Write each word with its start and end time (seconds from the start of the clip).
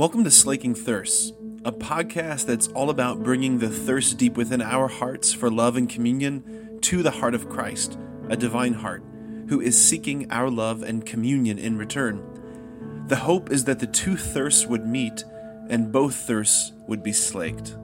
Welcome 0.00 0.24
to 0.24 0.30
Slaking 0.30 0.74
Thirsts, 0.74 1.34
a 1.62 1.70
podcast 1.70 2.46
that's 2.46 2.68
all 2.68 2.88
about 2.88 3.22
bringing 3.22 3.58
the 3.58 3.68
thirst 3.68 4.16
deep 4.16 4.34
within 4.34 4.62
our 4.62 4.88
hearts 4.88 5.30
for 5.30 5.50
love 5.50 5.76
and 5.76 5.90
communion 5.90 6.78
to 6.80 7.02
the 7.02 7.10
heart 7.10 7.34
of 7.34 7.50
Christ, 7.50 7.98
a 8.30 8.34
divine 8.34 8.72
heart, 8.72 9.04
who 9.50 9.60
is 9.60 9.76
seeking 9.76 10.32
our 10.32 10.48
love 10.48 10.82
and 10.82 11.04
communion 11.04 11.58
in 11.58 11.76
return. 11.76 13.04
The 13.08 13.16
hope 13.16 13.50
is 13.52 13.64
that 13.64 13.80
the 13.80 13.86
two 13.86 14.16
thirsts 14.16 14.66
would 14.66 14.86
meet 14.86 15.22
and 15.68 15.92
both 15.92 16.14
thirsts 16.14 16.72
would 16.88 17.02
be 17.02 17.12
slaked. 17.12 17.76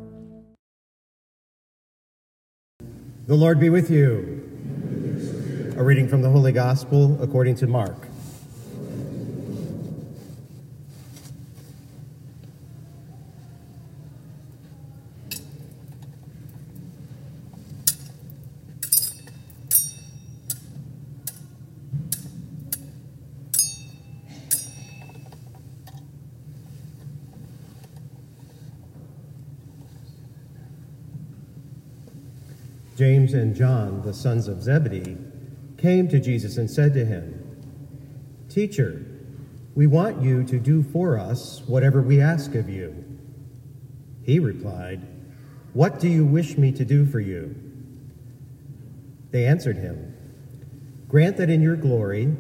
The 3.27 3.35
Lord 3.35 3.61
be 3.61 3.69
with 3.69 3.91
you. 3.91 4.43
A 5.77 5.85
reading 5.85 6.09
from 6.09 6.23
the 6.23 6.31
Holy 6.31 6.53
Gospel 6.53 7.23
according 7.23 7.57
to 7.57 7.67
Mark. 7.67 8.09
James 32.97 33.35
and 33.35 33.55
John, 33.55 34.01
the 34.01 34.15
sons 34.15 34.49
of 34.49 34.63
Zebedee, 34.63 35.19
came 35.77 36.09
to 36.09 36.19
Jesus 36.19 36.57
and 36.57 36.71
said 36.71 36.95
to 36.95 37.05
him, 37.05 37.43
Teacher, 38.49 39.05
we 39.75 39.87
want 39.87 40.23
you 40.23 40.43
to 40.45 40.59
do 40.59 40.83
for 40.83 41.19
us 41.19 41.63
whatever 41.67 42.01
we 42.01 42.23
ask 42.23 42.55
of 42.55 42.71
you. 42.71 43.05
He 44.23 44.39
replied, 44.39 45.07
What 45.75 46.01
do 46.01 46.09
you 46.09 46.25
wish 46.25 46.57
me 46.57 46.73
to 46.73 46.87
do 46.87 47.05
for 47.05 47.21
you? 47.21 47.55
They 49.31 49.45
answered 49.45 49.77
him, 49.77 50.15
Grant 51.07 51.37
that 51.37 51.51
in 51.51 51.61
your 51.61 51.77
glory 51.77 52.35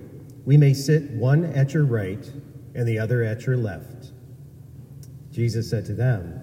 we 0.46 0.56
may 0.56 0.72
sit 0.72 1.10
one 1.10 1.44
at 1.44 1.74
your 1.74 1.84
right 1.84 2.32
and 2.74 2.88
the 2.88 2.98
other 2.98 3.22
at 3.22 3.44
your 3.44 3.58
left. 3.58 4.12
Jesus 5.30 5.68
said 5.68 5.84
to 5.84 5.92
them, 5.92 6.40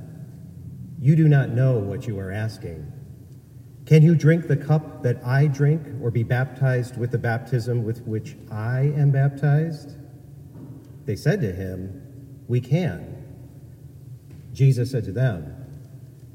You 1.00 1.16
do 1.16 1.28
not 1.28 1.50
know 1.50 1.80
what 1.80 2.06
you 2.06 2.20
are 2.20 2.32
asking. 2.32 2.92
Can 3.86 4.02
you 4.02 4.16
drink 4.16 4.48
the 4.48 4.56
cup 4.56 5.04
that 5.04 5.26
I 5.26 5.48
drink, 5.48 5.82
or 6.02 6.10
be 6.10 6.24
baptized 6.24 6.98
with 6.98 7.12
the 7.12 7.18
baptism 7.18 7.84
with 7.84 8.02
which 8.04 8.36
I 8.50 8.94
am 8.96 9.12
baptized? 9.12 9.98
They 11.06 11.18
said 11.18 11.42
to 11.42 11.52
him, 11.52 12.02
We 12.48 12.62
can. 12.62 13.10
Jesus 14.54 14.92
said 14.92 15.04
to 15.06 15.12
them, 15.12 15.54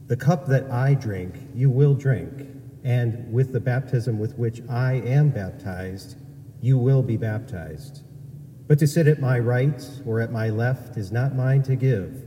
The 0.08 0.16
cup 0.16 0.46
that 0.48 0.70
I 0.70 0.92
drink, 0.92 1.36
you 1.54 1.70
will 1.70 1.94
drink, 1.94 2.48
and 2.84 3.32
with 3.32 3.52
the 3.52 3.60
baptism 3.60 4.18
with 4.18 4.36
which 4.36 4.60
I 4.68 4.94
am 4.94 5.30
baptized, 5.30 6.16
you 6.60 6.76
will 6.76 7.02
be 7.02 7.16
baptized. 7.16 8.02
But 8.66 8.78
to 8.80 8.86
sit 8.86 9.08
at 9.08 9.20
my 9.20 9.38
right 9.38 9.82
or 10.04 10.20
at 10.20 10.30
my 10.30 10.50
left 10.50 10.98
is 10.98 11.10
not 11.10 11.34
mine 11.34 11.62
to 11.62 11.76
give, 11.76 12.24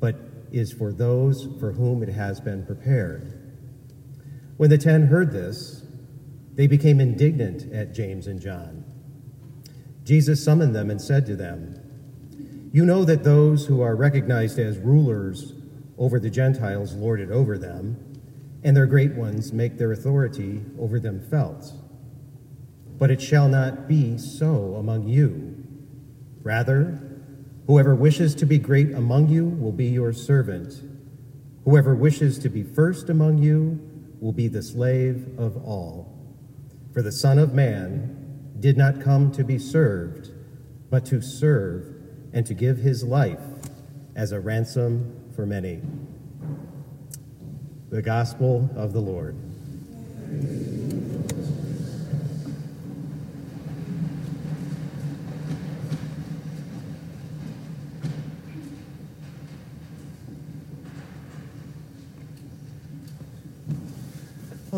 but 0.00 0.16
is 0.52 0.70
for 0.70 0.92
those 0.92 1.48
for 1.58 1.72
whom 1.72 2.02
it 2.02 2.10
has 2.10 2.40
been 2.40 2.66
prepared. 2.66 3.39
When 4.60 4.68
the 4.68 4.76
ten 4.76 5.06
heard 5.06 5.32
this, 5.32 5.84
they 6.54 6.66
became 6.66 7.00
indignant 7.00 7.72
at 7.72 7.94
James 7.94 8.26
and 8.26 8.38
John. 8.38 8.84
Jesus 10.04 10.44
summoned 10.44 10.76
them 10.76 10.90
and 10.90 11.00
said 11.00 11.24
to 11.24 11.34
them, 11.34 11.80
You 12.70 12.84
know 12.84 13.06
that 13.06 13.24
those 13.24 13.64
who 13.64 13.80
are 13.80 13.96
recognized 13.96 14.58
as 14.58 14.76
rulers 14.76 15.54
over 15.96 16.20
the 16.20 16.28
Gentiles 16.28 16.92
lord 16.92 17.22
it 17.22 17.30
over 17.30 17.56
them, 17.56 18.20
and 18.62 18.76
their 18.76 18.84
great 18.84 19.14
ones 19.14 19.50
make 19.50 19.78
their 19.78 19.92
authority 19.92 20.62
over 20.78 21.00
them 21.00 21.26
felt. 21.30 21.72
But 22.98 23.10
it 23.10 23.22
shall 23.22 23.48
not 23.48 23.88
be 23.88 24.18
so 24.18 24.74
among 24.74 25.08
you. 25.08 25.56
Rather, 26.42 27.00
whoever 27.66 27.94
wishes 27.94 28.34
to 28.34 28.44
be 28.44 28.58
great 28.58 28.92
among 28.92 29.30
you 29.30 29.46
will 29.46 29.72
be 29.72 29.86
your 29.86 30.12
servant. 30.12 30.82
Whoever 31.64 31.94
wishes 31.94 32.38
to 32.40 32.50
be 32.50 32.62
first 32.62 33.08
among 33.08 33.38
you 33.38 33.86
will 34.20 34.32
be 34.32 34.48
the 34.48 34.62
slave 34.62 35.26
of 35.38 35.56
all. 35.56 36.16
For 36.92 37.02
the 37.02 37.12
Son 37.12 37.38
of 37.38 37.54
Man 37.54 38.54
did 38.60 38.76
not 38.76 39.00
come 39.00 39.32
to 39.32 39.42
be 39.42 39.58
served, 39.58 40.30
but 40.90 41.06
to 41.06 41.22
serve 41.22 41.86
and 42.32 42.44
to 42.46 42.54
give 42.54 42.78
his 42.78 43.02
life 43.02 43.40
as 44.14 44.32
a 44.32 44.40
ransom 44.40 45.30
for 45.34 45.46
many. 45.46 45.80
The 47.88 48.02
Gospel 48.02 48.70
of 48.76 48.92
the 48.92 49.00
Lord. 49.00 49.36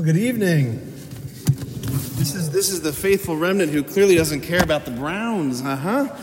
Well, 0.03 0.13
good 0.13 0.21
evening. 0.21 0.81
This 2.19 2.35
is 2.35 2.51
this 2.51 2.71
is 2.71 2.81
the 2.81 2.93
faithful 2.93 3.37
remnant 3.37 3.71
who 3.71 3.85
clearly 3.85 4.17
doesn't 4.17 4.41
care 4.41 4.61
about 4.61 4.85
the 4.85 4.91
Browns, 4.91 5.63
uh 5.63 5.77
huh. 5.77 6.17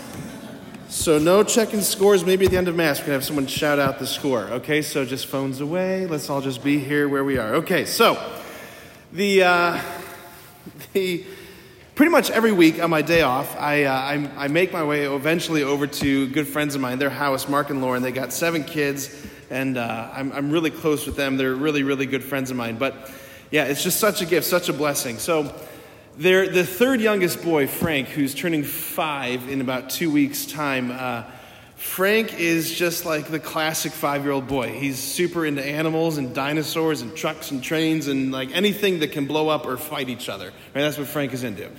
So 0.90 1.18
no 1.18 1.46
checking 1.46 1.80
scores. 1.80 2.26
Maybe 2.26 2.44
at 2.44 2.52
the 2.52 2.58
end 2.58 2.68
of 2.68 2.76
mass 2.76 3.00
we 3.00 3.06
can 3.06 3.14
have 3.14 3.24
someone 3.24 3.48
shout 3.48 3.80
out 3.80 3.98
the 3.98 4.06
score. 4.06 4.42
Okay, 4.50 4.82
so 4.82 5.06
just 5.06 5.28
phones 5.28 5.62
away. 5.62 6.08
Let's 6.08 6.30
all 6.30 6.42
just 6.42 6.62
be 6.62 6.78
here 6.78 7.08
where 7.08 7.24
we 7.24 7.38
are. 7.38 7.56
Okay, 7.56 7.86
so 7.86 8.22
the 9.14 9.44
uh, 9.44 9.82
the 10.94 11.24
pretty 11.96 12.12
much 12.12 12.30
every 12.32 12.52
week 12.52 12.84
on 12.84 12.90
my 12.90 13.02
day 13.02 13.22
off, 13.22 13.56
I, 13.58 13.86
uh, 13.86 13.94
I, 13.94 14.30
I 14.44 14.48
make 14.50 14.74
my 14.74 14.84
way 14.84 15.06
eventually 15.06 15.64
over 15.64 15.88
to 15.88 16.28
good 16.28 16.50
friends 16.50 16.76
of 16.76 16.82
mine, 16.82 17.00
their 17.00 17.10
house, 17.10 17.48
Mark 17.48 17.70
and 17.70 17.82
Lauren. 17.82 18.04
They 18.04 18.12
got 18.12 18.34
seven 18.34 18.66
kids, 18.66 19.26
and 19.50 19.78
uh, 19.78 20.10
I'm, 20.12 20.34
I'm 20.34 20.52
really 20.52 20.70
close 20.70 21.06
with 21.06 21.16
them. 21.16 21.38
They're 21.38 21.56
really, 21.56 21.84
really 21.84 22.08
good 22.08 22.26
friends 22.26 22.52
of 22.52 22.58
mine. 22.58 22.78
But 22.78 23.10
yeah, 23.52 23.66
it's 23.66 23.84
just 23.84 24.00
such 24.00 24.22
a 24.22 24.26
gift, 24.26 24.48
such 24.48 24.70
a 24.70 24.74
blessing. 24.74 25.18
So, 25.18 25.54
they're, 26.20 26.50
the 26.50 26.66
third 26.66 27.00
youngest 27.00 27.42
boy, 27.42 27.68
Frank, 27.68 28.10
who's 28.10 28.36
turning 28.36 28.64
five 28.64 29.48
in 29.48 29.62
about 29.62 29.90
two 29.90 30.12
weeks' 30.12 30.46
time, 30.46 30.92
uh, 30.92 31.24
Frank 31.78 32.38
is 32.38 32.78
just 32.78 33.06
like 33.06 33.28
the 33.28 33.40
classic 33.40 33.94
five 33.94 34.24
year 34.24 34.34
old 34.34 34.46
boy. 34.46 34.68
He's 34.68 35.00
super 35.00 35.46
into 35.46 35.66
animals 35.66 36.18
and 36.18 36.36
dinosaurs 36.36 37.02
and 37.02 37.16
trucks 37.16 37.52
and 37.52 37.64
trains 37.64 38.08
and 38.10 38.34
like 38.34 38.52
anything 38.52 39.00
that 39.00 39.14
can 39.14 39.28
blow 39.28 39.48
up 39.48 39.66
or 39.66 39.78
fight 39.78 40.10
each 40.10 40.28
other. 40.28 40.48
Right? 40.48 40.82
That's 40.82 40.98
what 40.98 41.08
Frank 41.08 41.32
is 41.32 41.46
into. 41.46 41.70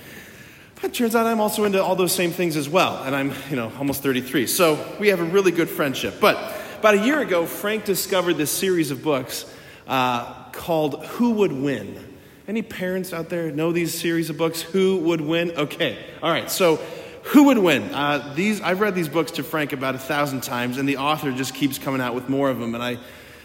But 0.73 0.85
it 0.85 0.93
turns 0.95 1.15
out 1.15 1.27
I'm 1.27 1.39
also 1.39 1.65
into 1.65 1.83
all 1.83 1.95
those 1.95 2.11
same 2.11 2.31
things 2.31 2.57
as 2.57 2.67
well, 2.67 3.03
and 3.03 3.15
I'm, 3.15 3.31
you 3.51 3.55
know, 3.55 3.71
almost 3.77 4.01
33. 4.01 4.47
So 4.47 4.83
we 4.99 5.09
have 5.09 5.19
a 5.19 5.23
really 5.23 5.51
good 5.51 5.69
friendship. 5.69 6.15
But 6.19 6.35
about 6.79 6.95
a 6.95 7.05
year 7.05 7.19
ago, 7.19 7.45
Frank 7.45 7.85
discovered 7.85 8.33
this 8.33 8.49
series 8.49 8.89
of 8.89 9.03
books 9.03 9.45
uh, 9.85 10.33
called 10.53 11.05
Who 11.05 11.31
Would 11.31 11.51
Win? 11.51 12.07
Any 12.47 12.61
parents 12.61 13.13
out 13.13 13.29
there 13.29 13.51
know 13.51 13.71
these 13.71 13.99
series 13.99 14.29
of 14.29 14.37
books? 14.37 14.61
Who 14.61 14.97
Would 14.97 15.21
Win? 15.21 15.51
Okay, 15.51 15.97
all 16.21 16.31
right, 16.31 16.49
so 16.49 16.79
who 17.23 17.43
would 17.43 17.57
win? 17.57 17.83
Uh, 17.93 18.33
these 18.35 18.61
I've 18.61 18.81
read 18.81 18.95
these 18.95 19.07
books 19.07 19.31
to 19.33 19.43
Frank 19.43 19.73
about 19.73 19.95
a 19.95 19.99
thousand 19.99 20.41
times, 20.41 20.77
and 20.77 20.89
the 20.89 20.97
author 20.97 21.31
just 21.31 21.53
keeps 21.53 21.77
coming 21.77 22.01
out 22.01 22.15
with 22.15 22.29
more 22.29 22.49
of 22.49 22.59
them, 22.59 22.73
and 22.73 22.83
I 22.83 22.97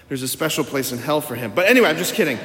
there's 0.09 0.23
a 0.23 0.29
special 0.29 0.65
place 0.65 0.93
in 0.93 0.99
hell 0.99 1.21
for 1.21 1.35
him. 1.35 1.53
But 1.55 1.67
anyway, 1.69 1.91
I'm 1.91 1.97
just 1.97 2.15
kidding. 2.15 2.39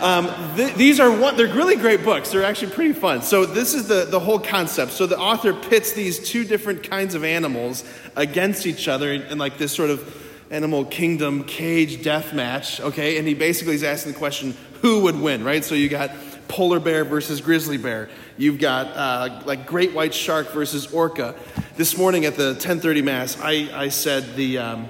Um, 0.00 0.28
th- 0.56 0.74
these 0.74 1.00
are 1.00 1.10
one, 1.10 1.36
they're 1.36 1.52
really 1.52 1.74
great 1.74 2.04
books. 2.04 2.30
They're 2.30 2.44
actually 2.44 2.72
pretty 2.72 2.92
fun. 2.92 3.22
So 3.22 3.46
this 3.46 3.74
is 3.74 3.88
the, 3.88 4.04
the 4.04 4.20
whole 4.20 4.38
concept. 4.38 4.92
So 4.92 5.06
the 5.06 5.18
author 5.18 5.52
pits 5.52 5.92
these 5.92 6.20
two 6.20 6.44
different 6.44 6.88
kinds 6.88 7.16
of 7.16 7.24
animals 7.24 7.82
against 8.14 8.66
each 8.66 8.86
other 8.86 9.12
in, 9.12 9.22
in 9.22 9.38
like 9.38 9.58
this 9.58 9.72
sort 9.72 9.90
of 9.90 10.00
animal 10.50 10.84
kingdom 10.84 11.44
cage 11.44 12.02
death 12.02 12.32
match, 12.32 12.80
okay? 12.80 13.18
And 13.18 13.28
he 13.28 13.34
basically 13.34 13.74
is 13.74 13.82
asking 13.82 14.12
the 14.12 14.18
question, 14.18 14.56
who 14.80 15.02
would 15.02 15.20
win, 15.20 15.44
right? 15.44 15.64
So 15.64 15.74
you 15.74 15.88
got 15.88 16.10
polar 16.48 16.80
bear 16.80 17.04
versus 17.04 17.40
grizzly 17.40 17.76
bear. 17.76 18.08
You've 18.36 18.58
got 18.58 18.86
uh, 18.88 19.42
like 19.44 19.66
great 19.66 19.92
white 19.92 20.14
shark 20.14 20.50
versus 20.52 20.92
orca. 20.92 21.34
This 21.76 21.96
morning 21.96 22.24
at 22.24 22.36
the 22.36 22.54
10:30 22.54 23.04
mass, 23.04 23.38
I, 23.40 23.68
I 23.72 23.88
said 23.88 24.36
the 24.36 24.58
um, 24.58 24.88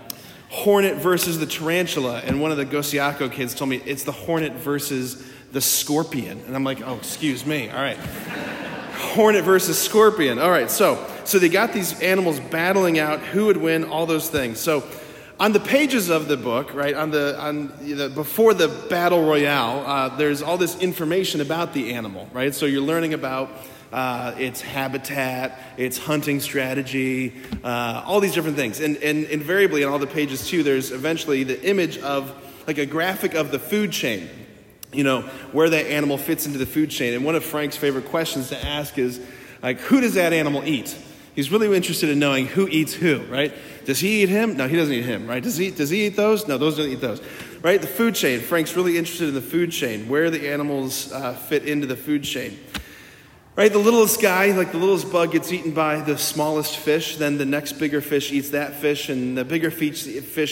hornet 0.48 0.96
versus 0.96 1.38
the 1.38 1.46
tarantula, 1.46 2.20
and 2.20 2.40
one 2.40 2.50
of 2.50 2.56
the 2.56 2.66
Gosiaco 2.66 3.30
kids 3.30 3.54
told 3.54 3.70
me 3.70 3.82
it's 3.84 4.04
the 4.04 4.12
hornet 4.12 4.54
versus 4.54 5.24
the 5.52 5.60
scorpion, 5.60 6.42
and 6.46 6.54
I'm 6.54 6.64
like, 6.64 6.80
oh, 6.82 6.96
excuse 6.96 7.44
me. 7.44 7.68
All 7.70 7.80
right, 7.80 7.96
hornet 8.94 9.44
versus 9.44 9.78
scorpion. 9.80 10.38
All 10.38 10.50
right, 10.50 10.70
so 10.70 11.04
so 11.24 11.38
they 11.38 11.48
got 11.48 11.72
these 11.72 12.00
animals 12.00 12.40
battling 12.40 12.98
out 12.98 13.20
who 13.20 13.46
would 13.46 13.56
win, 13.56 13.84
all 13.84 14.06
those 14.06 14.30
things. 14.30 14.60
So 14.60 14.84
on 15.40 15.52
the 15.52 15.60
pages 15.60 16.08
of 16.08 16.26
the 16.26 16.36
book, 16.36 16.74
right, 16.74 16.94
on 16.94 17.10
the, 17.10 17.38
on 17.40 17.72
the, 17.80 18.08
before 18.08 18.54
the 18.54 18.68
battle 18.88 19.24
royale, 19.24 19.84
uh, 19.86 20.16
there's 20.16 20.42
all 20.42 20.58
this 20.58 20.78
information 20.80 21.40
about 21.40 21.72
the 21.72 21.94
animal, 21.94 22.28
right? 22.32 22.54
So 22.54 22.66
you're 22.66 22.82
learning 22.82 23.14
about 23.14 23.50
uh, 23.92 24.34
its 24.36 24.60
habitat, 24.60 25.58
its 25.76 25.96
hunting 25.96 26.40
strategy, 26.40 27.34
uh, 27.62 28.02
all 28.04 28.20
these 28.20 28.34
different 28.34 28.56
things. 28.56 28.80
And, 28.80 28.96
and 28.98 29.24
invariably, 29.26 29.82
in 29.82 29.88
all 29.88 29.98
the 29.98 30.06
pages, 30.08 30.48
too, 30.48 30.62
there's 30.62 30.90
eventually 30.90 31.44
the 31.44 31.62
image 31.62 31.98
of 31.98 32.34
like 32.66 32.78
a 32.78 32.86
graphic 32.86 33.34
of 33.34 33.50
the 33.50 33.58
food 33.58 33.92
chain, 33.92 34.28
you 34.92 35.04
know, 35.04 35.22
where 35.52 35.70
that 35.70 35.86
animal 35.86 36.18
fits 36.18 36.46
into 36.46 36.58
the 36.58 36.66
food 36.66 36.90
chain. 36.90 37.14
And 37.14 37.24
one 37.24 37.34
of 37.34 37.44
Frank's 37.44 37.76
favorite 37.76 38.06
questions 38.06 38.48
to 38.48 38.62
ask 38.64 38.98
is, 38.98 39.20
like, 39.62 39.78
who 39.80 40.00
does 40.00 40.14
that 40.14 40.32
animal 40.32 40.64
eat? 40.64 40.96
He's 41.34 41.50
really 41.50 41.74
interested 41.76 42.08
in 42.08 42.18
knowing 42.18 42.46
who 42.46 42.66
eats 42.68 42.94
who, 42.94 43.18
right? 43.24 43.54
Does 43.84 44.00
he 44.00 44.22
eat 44.22 44.28
him? 44.28 44.56
No, 44.56 44.66
he 44.68 44.76
doesn't 44.76 44.92
eat 44.92 45.04
him, 45.04 45.26
right? 45.26 45.42
Does 45.42 45.56
he, 45.56 45.70
does 45.70 45.90
he 45.90 46.06
eat 46.06 46.16
those? 46.16 46.48
No, 46.48 46.58
those 46.58 46.76
don't 46.76 46.88
eat 46.88 47.00
those, 47.00 47.22
right? 47.62 47.80
The 47.80 47.86
food 47.86 48.14
chain. 48.14 48.40
Frank's 48.40 48.76
really 48.76 48.98
interested 48.98 49.28
in 49.28 49.34
the 49.34 49.40
food 49.40 49.70
chain, 49.70 50.08
where 50.08 50.30
the 50.30 50.48
animals 50.48 51.12
uh, 51.12 51.34
fit 51.34 51.64
into 51.64 51.86
the 51.86 51.96
food 51.96 52.24
chain. 52.24 52.58
Right? 53.58 53.72
The 53.72 53.78
littlest 53.78 54.22
guy, 54.22 54.52
like 54.52 54.70
the 54.70 54.78
littlest 54.78 55.10
bug, 55.10 55.32
gets 55.32 55.50
eaten 55.50 55.72
by 55.72 56.00
the 56.00 56.16
smallest 56.16 56.76
fish. 56.76 57.16
Then 57.16 57.38
the 57.38 57.44
next 57.44 57.72
bigger 57.72 58.00
fish 58.00 58.30
eats 58.30 58.50
that 58.50 58.74
fish, 58.74 59.08
and 59.08 59.36
the 59.36 59.44
bigger 59.44 59.72
fish, 59.72 60.06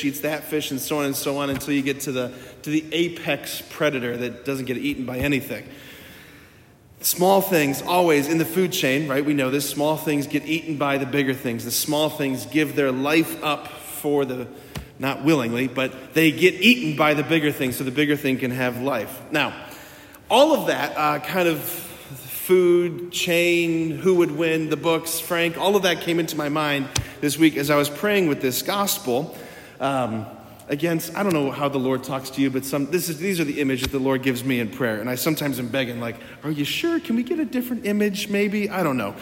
eats 0.04 0.20
that 0.20 0.42
fish, 0.42 0.72
and 0.72 0.80
so 0.80 0.98
on 0.98 1.04
and 1.04 1.14
so 1.14 1.38
on 1.38 1.48
until 1.48 1.72
you 1.72 1.82
get 1.82 2.00
to 2.00 2.10
the, 2.10 2.32
to 2.62 2.70
the 2.70 2.84
apex 2.90 3.62
predator 3.70 4.16
that 4.16 4.44
doesn't 4.44 4.64
get 4.64 4.76
eaten 4.76 5.06
by 5.06 5.18
anything. 5.18 5.68
Small 7.06 7.40
things 7.40 7.82
always 7.82 8.26
in 8.26 8.38
the 8.38 8.44
food 8.44 8.72
chain, 8.72 9.06
right? 9.06 9.24
We 9.24 9.32
know 9.32 9.48
this. 9.48 9.70
Small 9.70 9.96
things 9.96 10.26
get 10.26 10.44
eaten 10.44 10.76
by 10.76 10.98
the 10.98 11.06
bigger 11.06 11.34
things. 11.34 11.64
The 11.64 11.70
small 11.70 12.10
things 12.10 12.46
give 12.46 12.74
their 12.74 12.90
life 12.90 13.44
up 13.44 13.68
for 13.68 14.24
the, 14.24 14.48
not 14.98 15.22
willingly, 15.22 15.68
but 15.68 16.14
they 16.14 16.32
get 16.32 16.54
eaten 16.54 16.96
by 16.96 17.14
the 17.14 17.22
bigger 17.22 17.52
thing 17.52 17.70
so 17.70 17.84
the 17.84 17.92
bigger 17.92 18.16
thing 18.16 18.38
can 18.38 18.50
have 18.50 18.82
life. 18.82 19.22
Now, 19.30 19.54
all 20.28 20.52
of 20.52 20.66
that 20.66 20.96
uh, 20.96 21.20
kind 21.20 21.46
of 21.46 21.60
food 21.60 23.12
chain, 23.12 23.92
who 23.92 24.16
would 24.16 24.32
win, 24.32 24.68
the 24.68 24.76
books, 24.76 25.20
Frank, 25.20 25.56
all 25.56 25.76
of 25.76 25.84
that 25.84 26.00
came 26.00 26.18
into 26.18 26.36
my 26.36 26.48
mind 26.48 26.88
this 27.20 27.38
week 27.38 27.56
as 27.56 27.70
I 27.70 27.76
was 27.76 27.88
praying 27.88 28.26
with 28.26 28.40
this 28.40 28.62
gospel. 28.62 29.38
Um, 29.78 30.26
against, 30.68 31.14
I 31.16 31.22
don't 31.22 31.32
know 31.32 31.50
how 31.50 31.68
the 31.68 31.78
Lord 31.78 32.02
talks 32.02 32.30
to 32.30 32.42
you, 32.42 32.50
but 32.50 32.64
some, 32.64 32.90
this 32.90 33.08
is, 33.08 33.18
these 33.18 33.38
are 33.38 33.44
the 33.44 33.60
images 33.60 33.88
that 33.88 33.98
the 33.98 34.04
Lord 34.04 34.22
gives 34.22 34.42
me 34.42 34.60
in 34.60 34.68
prayer. 34.68 35.00
And 35.00 35.08
I 35.08 35.14
sometimes 35.14 35.58
am 35.58 35.68
begging, 35.68 36.00
like, 36.00 36.16
are 36.42 36.50
you 36.50 36.64
sure? 36.64 36.98
Can 36.98 37.16
we 37.16 37.22
get 37.22 37.38
a 37.38 37.44
different 37.44 37.86
image, 37.86 38.28
maybe? 38.28 38.68
I 38.68 38.82
don't 38.82 38.96
know. 38.96 39.14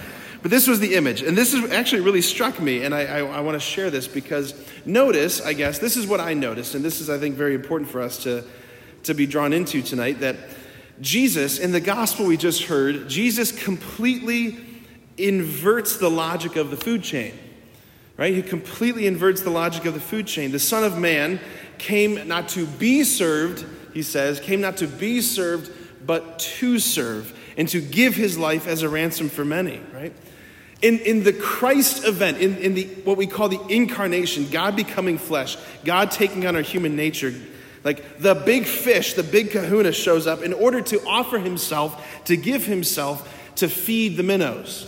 But 0.42 0.50
this 0.50 0.66
was 0.66 0.80
the 0.80 0.94
image. 0.94 1.22
And 1.22 1.36
this 1.36 1.54
is 1.54 1.70
actually 1.72 2.02
really 2.02 2.22
struck 2.22 2.60
me. 2.60 2.84
And 2.84 2.94
I, 2.94 3.04
I, 3.04 3.18
I 3.18 3.40
want 3.40 3.56
to 3.56 3.60
share 3.60 3.90
this 3.90 4.06
because 4.06 4.54
notice, 4.84 5.40
I 5.40 5.52
guess, 5.52 5.78
this 5.78 5.96
is 5.96 6.06
what 6.06 6.20
I 6.20 6.34
noticed. 6.34 6.74
And 6.74 6.84
this 6.84 7.00
is, 7.00 7.08
I 7.08 7.18
think, 7.18 7.34
very 7.34 7.54
important 7.54 7.90
for 7.90 8.00
us 8.00 8.22
to, 8.24 8.44
to 9.04 9.14
be 9.14 9.26
drawn 9.26 9.52
into 9.52 9.82
tonight 9.82 10.20
that 10.20 10.36
Jesus, 11.00 11.58
in 11.58 11.72
the 11.72 11.80
gospel 11.80 12.26
we 12.26 12.36
just 12.36 12.64
heard, 12.64 13.08
Jesus 13.08 13.52
completely 13.52 14.58
inverts 15.16 15.96
the 15.96 16.10
logic 16.10 16.56
of 16.56 16.70
the 16.70 16.76
food 16.76 17.02
chain. 17.02 17.34
Right? 18.16 18.34
He 18.34 18.42
completely 18.42 19.06
inverts 19.06 19.42
the 19.42 19.50
logic 19.50 19.86
of 19.86 19.94
the 19.94 20.00
food 20.00 20.26
chain. 20.26 20.52
The 20.52 20.60
Son 20.60 20.84
of 20.84 20.98
Man 20.98 21.40
came 21.78 22.28
not 22.28 22.48
to 22.50 22.66
be 22.66 23.02
served, 23.02 23.66
he 23.92 24.02
says, 24.02 24.38
came 24.38 24.60
not 24.60 24.76
to 24.78 24.86
be 24.86 25.20
served, 25.20 25.70
but 26.06 26.38
to 26.38 26.78
serve, 26.78 27.36
and 27.56 27.68
to 27.68 27.80
give 27.80 28.14
his 28.14 28.38
life 28.38 28.66
as 28.68 28.82
a 28.82 28.88
ransom 28.88 29.28
for 29.28 29.44
many, 29.44 29.80
right? 29.92 30.14
In, 30.82 30.98
in 31.00 31.24
the 31.24 31.32
Christ 31.32 32.06
event, 32.06 32.38
in, 32.38 32.56
in 32.58 32.74
the, 32.74 32.84
what 33.04 33.16
we 33.16 33.26
call 33.26 33.48
the 33.48 33.60
incarnation, 33.68 34.48
God 34.50 34.76
becoming 34.76 35.18
flesh, 35.18 35.56
God 35.84 36.10
taking 36.10 36.46
on 36.46 36.56
our 36.56 36.62
human 36.62 36.94
nature, 36.94 37.34
like 37.84 38.18
the 38.18 38.34
big 38.34 38.66
fish, 38.66 39.14
the 39.14 39.22
big 39.22 39.50
kahuna 39.50 39.92
shows 39.92 40.26
up 40.26 40.42
in 40.42 40.52
order 40.52 40.80
to 40.80 41.04
offer 41.06 41.38
himself, 41.38 42.24
to 42.26 42.36
give 42.36 42.64
himself 42.64 43.52
to 43.56 43.68
feed 43.68 44.16
the 44.16 44.22
minnows. 44.22 44.86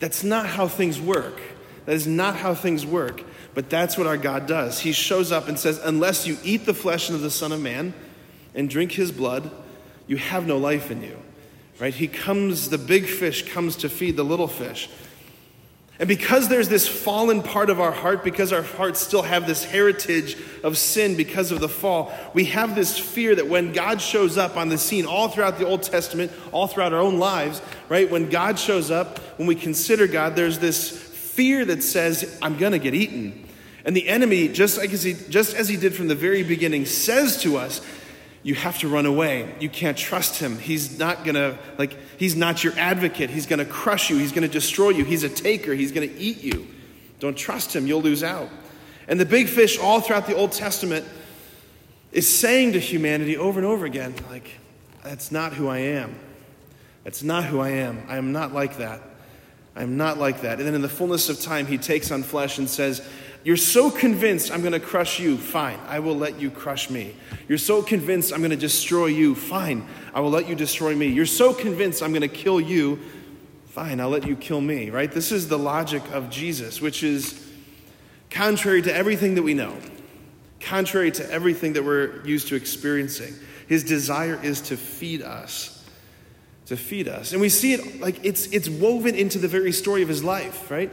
That's 0.00 0.24
not 0.24 0.46
how 0.46 0.68
things 0.68 1.00
work. 1.00 1.40
That 1.86 1.94
is 1.94 2.06
not 2.06 2.36
how 2.36 2.54
things 2.54 2.86
work. 2.86 3.22
But 3.54 3.70
that's 3.70 3.96
what 3.96 4.06
our 4.06 4.16
God 4.16 4.46
does. 4.46 4.80
He 4.80 4.92
shows 4.92 5.30
up 5.30 5.48
and 5.48 5.58
says, 5.58 5.78
Unless 5.78 6.26
you 6.26 6.36
eat 6.42 6.66
the 6.66 6.74
flesh 6.74 7.10
of 7.10 7.20
the 7.20 7.30
Son 7.30 7.52
of 7.52 7.60
Man 7.60 7.94
and 8.54 8.68
drink 8.68 8.92
his 8.92 9.12
blood, 9.12 9.50
you 10.06 10.16
have 10.16 10.46
no 10.46 10.58
life 10.58 10.90
in 10.90 11.02
you. 11.02 11.16
Right? 11.78 11.94
He 11.94 12.08
comes, 12.08 12.68
the 12.68 12.78
big 12.78 13.06
fish 13.06 13.52
comes 13.52 13.76
to 13.76 13.88
feed 13.88 14.16
the 14.16 14.24
little 14.24 14.48
fish. 14.48 14.88
And 16.00 16.08
because 16.08 16.48
there's 16.48 16.68
this 16.68 16.88
fallen 16.88 17.40
part 17.40 17.70
of 17.70 17.80
our 17.80 17.92
heart, 17.92 18.24
because 18.24 18.52
our 18.52 18.62
hearts 18.62 18.98
still 18.98 19.22
have 19.22 19.46
this 19.46 19.62
heritage 19.62 20.36
of 20.64 20.76
sin 20.76 21.16
because 21.16 21.52
of 21.52 21.60
the 21.60 21.68
fall, 21.68 22.12
we 22.34 22.46
have 22.46 22.74
this 22.74 22.98
fear 22.98 23.32
that 23.36 23.46
when 23.46 23.72
God 23.72 24.00
shows 24.00 24.36
up 24.36 24.56
on 24.56 24.68
the 24.68 24.78
scene, 24.78 25.06
all 25.06 25.28
throughout 25.28 25.58
the 25.58 25.66
Old 25.66 25.84
Testament, 25.84 26.32
all 26.50 26.66
throughout 26.66 26.92
our 26.92 26.98
own 26.98 27.20
lives, 27.20 27.62
right? 27.88 28.10
When 28.10 28.28
God 28.28 28.58
shows 28.58 28.90
up, 28.90 29.20
when 29.38 29.46
we 29.46 29.54
consider 29.54 30.08
God, 30.08 30.34
there's 30.34 30.58
this 30.58 31.03
fear 31.34 31.64
that 31.64 31.82
says, 31.82 32.38
I'm 32.40 32.56
going 32.56 32.72
to 32.72 32.78
get 32.78 32.94
eaten. 32.94 33.46
And 33.84 33.96
the 33.96 34.08
enemy, 34.08 34.48
just, 34.48 34.78
like 34.78 34.92
as 34.92 35.02
he, 35.02 35.14
just 35.28 35.54
as 35.54 35.68
he 35.68 35.76
did 35.76 35.94
from 35.94 36.08
the 36.08 36.14
very 36.14 36.42
beginning, 36.42 36.86
says 36.86 37.42
to 37.42 37.56
us, 37.56 37.80
you 38.42 38.54
have 38.54 38.78
to 38.78 38.88
run 38.88 39.06
away. 39.06 39.54
You 39.58 39.68
can't 39.68 39.96
trust 39.96 40.38
him. 40.38 40.58
He's 40.58 40.98
not 40.98 41.24
going 41.24 41.34
to, 41.34 41.58
like, 41.78 41.96
he's 42.18 42.36
not 42.36 42.62
your 42.62 42.74
advocate. 42.78 43.30
He's 43.30 43.46
going 43.46 43.58
to 43.58 43.64
crush 43.64 44.10
you. 44.10 44.18
He's 44.18 44.32
going 44.32 44.46
to 44.46 44.52
destroy 44.52 44.90
you. 44.90 45.04
He's 45.04 45.22
a 45.22 45.28
taker. 45.28 45.74
He's 45.74 45.92
going 45.92 46.08
to 46.08 46.18
eat 46.18 46.42
you. 46.42 46.66
Don't 47.20 47.36
trust 47.36 47.74
him. 47.74 47.86
You'll 47.86 48.02
lose 48.02 48.22
out. 48.22 48.48
And 49.08 49.18
the 49.18 49.26
big 49.26 49.48
fish, 49.48 49.78
all 49.78 50.00
throughout 50.00 50.26
the 50.26 50.36
Old 50.36 50.52
Testament, 50.52 51.06
is 52.12 52.28
saying 52.28 52.72
to 52.72 52.78
humanity 52.78 53.36
over 53.36 53.58
and 53.58 53.66
over 53.66 53.86
again, 53.86 54.14
like, 54.30 54.48
that's 55.02 55.32
not 55.32 55.54
who 55.54 55.68
I 55.68 55.78
am. 55.78 56.14
That's 57.02 57.22
not 57.22 57.44
who 57.44 57.60
I 57.60 57.70
am. 57.70 58.02
I 58.08 58.18
am 58.18 58.32
not 58.32 58.52
like 58.52 58.78
that. 58.78 59.02
I 59.76 59.82
am 59.82 59.96
not 59.96 60.18
like 60.18 60.42
that. 60.42 60.58
And 60.58 60.66
then 60.66 60.74
in 60.74 60.82
the 60.82 60.88
fullness 60.88 61.28
of 61.28 61.40
time, 61.40 61.66
he 61.66 61.78
takes 61.78 62.10
on 62.10 62.22
flesh 62.22 62.58
and 62.58 62.68
says, 62.68 63.06
you're 63.44 63.58
so 63.58 63.90
convinced 63.90 64.50
I'm 64.50 64.62
going 64.62 64.72
to 64.72 64.80
crush 64.80 65.20
you. 65.20 65.36
Fine, 65.36 65.78
I 65.86 65.98
will 65.98 66.16
let 66.16 66.40
you 66.40 66.50
crush 66.50 66.88
me. 66.88 67.14
You're 67.46 67.58
so 67.58 67.82
convinced 67.82 68.32
I'm 68.32 68.40
going 68.40 68.50
to 68.50 68.56
destroy 68.56 69.06
you. 69.06 69.34
Fine, 69.34 69.86
I 70.14 70.20
will 70.20 70.30
let 70.30 70.48
you 70.48 70.54
destroy 70.54 70.94
me. 70.94 71.08
You're 71.08 71.26
so 71.26 71.52
convinced 71.52 72.02
I'm 72.02 72.12
going 72.12 72.22
to 72.22 72.28
kill 72.28 72.58
you. 72.58 73.00
Fine, 73.66 74.00
I'll 74.00 74.08
let 74.08 74.26
you 74.26 74.34
kill 74.34 74.62
me, 74.62 74.88
right? 74.88 75.12
This 75.12 75.30
is 75.30 75.48
the 75.48 75.58
logic 75.58 76.02
of 76.12 76.30
Jesus, 76.30 76.80
which 76.80 77.02
is 77.02 77.46
contrary 78.30 78.80
to 78.80 78.94
everything 78.94 79.34
that 79.34 79.42
we 79.42 79.52
know, 79.52 79.76
contrary 80.60 81.10
to 81.10 81.30
everything 81.30 81.74
that 81.74 81.84
we're 81.84 82.24
used 82.24 82.48
to 82.48 82.54
experiencing. 82.54 83.34
His 83.66 83.84
desire 83.84 84.40
is 84.42 84.62
to 84.62 84.76
feed 84.76 85.20
us. 85.20 85.83
To 86.68 86.76
feed 86.76 87.08
us. 87.08 87.32
And 87.32 87.40
we 87.40 87.50
see 87.50 87.74
it 87.74 88.00
like 88.00 88.24
it's, 88.24 88.46
it's 88.46 88.68
woven 88.68 89.14
into 89.14 89.38
the 89.38 89.48
very 89.48 89.70
story 89.70 90.02
of 90.02 90.08
his 90.08 90.24
life, 90.24 90.70
right? 90.70 90.90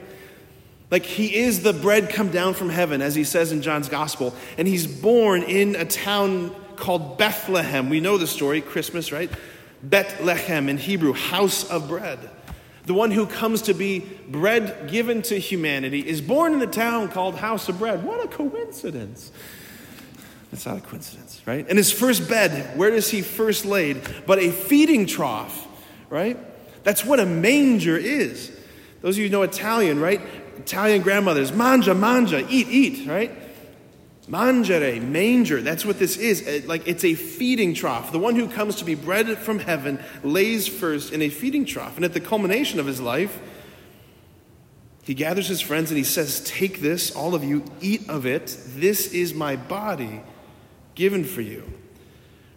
Like 0.89 1.03
he 1.05 1.33
is 1.33 1.63
the 1.63 1.71
bread 1.71 2.09
come 2.09 2.29
down 2.29 2.53
from 2.53 2.69
heaven, 2.69 3.01
as 3.01 3.15
he 3.15 3.23
says 3.23 3.53
in 3.53 3.61
John's 3.61 3.87
gospel. 3.87 4.35
And 4.57 4.67
he's 4.67 4.85
born 4.85 5.43
in 5.43 5.77
a 5.77 5.85
town 5.85 6.53
called 6.75 7.17
Bethlehem. 7.17 7.89
We 7.89 8.01
know 8.01 8.17
the 8.17 8.27
story, 8.27 8.59
Christmas, 8.59 9.13
right? 9.13 9.31
Bethlehem 9.81 10.67
in 10.67 10.77
Hebrew, 10.77 11.13
house 11.13 11.69
of 11.69 11.87
bread. 11.87 12.19
The 12.85 12.93
one 12.93 13.11
who 13.11 13.25
comes 13.25 13.61
to 13.63 13.73
be 13.73 13.99
bread 13.99 14.89
given 14.89 15.21
to 15.23 15.39
humanity 15.39 16.05
is 16.05 16.19
born 16.19 16.53
in 16.53 16.61
a 16.61 16.67
town 16.67 17.09
called 17.09 17.35
House 17.35 17.69
of 17.69 17.79
Bread. 17.79 18.03
What 18.03 18.25
a 18.25 18.27
coincidence. 18.27 19.31
That's 20.51 20.65
not 20.65 20.79
a 20.79 20.81
coincidence, 20.81 21.41
right? 21.45 21.65
And 21.69 21.77
his 21.77 21.91
first 21.91 22.27
bed, 22.27 22.77
where 22.77 22.93
is 22.93 23.09
he 23.09 23.21
first 23.21 23.65
laid? 23.65 24.01
But 24.25 24.39
a 24.39 24.51
feeding 24.51 25.05
trough, 25.05 25.67
right? 26.11 26.37
That's 26.83 27.03
what 27.03 27.19
a 27.19 27.25
manger 27.25 27.97
is. 27.97 28.51
Those 29.01 29.17
of 29.17 29.23
you 29.23 29.29
know 29.29 29.41
Italian, 29.41 29.99
right? 29.99 30.21
Italian 30.57 31.01
grandmothers, 31.01 31.51
mangia, 31.51 31.95
mangia, 31.95 32.45
eat, 32.47 32.67
eat, 32.67 33.07
right? 33.07 33.31
Mangere, 34.29 35.01
manger, 35.01 35.61
that's 35.61 35.83
what 35.83 35.99
this 35.99 36.15
is. 36.15 36.65
Like 36.67 36.87
it's 36.87 37.03
a 37.03 37.15
feeding 37.15 37.73
trough. 37.73 38.11
The 38.11 38.19
one 38.19 38.35
who 38.35 38.47
comes 38.47 38.75
to 38.77 38.85
be 38.85 38.95
bread 38.95 39.37
from 39.37 39.59
heaven 39.59 39.99
lays 40.23 40.67
first 40.67 41.11
in 41.11 41.21
a 41.21 41.29
feeding 41.29 41.65
trough. 41.65 41.95
And 41.95 42.05
at 42.05 42.13
the 42.13 42.19
culmination 42.19 42.79
of 42.79 42.85
his 42.85 43.01
life, 43.01 43.39
he 45.03 45.15
gathers 45.15 45.47
his 45.47 45.59
friends 45.59 45.89
and 45.89 45.97
he 45.97 46.03
says, 46.03 46.41
Take 46.45 46.79
this, 46.79 47.13
all 47.13 47.33
of 47.33 47.43
you, 47.43 47.65
eat 47.81 48.07
of 48.09 48.25
it. 48.25 48.55
This 48.67 49.11
is 49.11 49.33
my 49.33 49.55
body 49.55 50.21
given 50.93 51.23
for 51.23 51.41
you. 51.41 51.63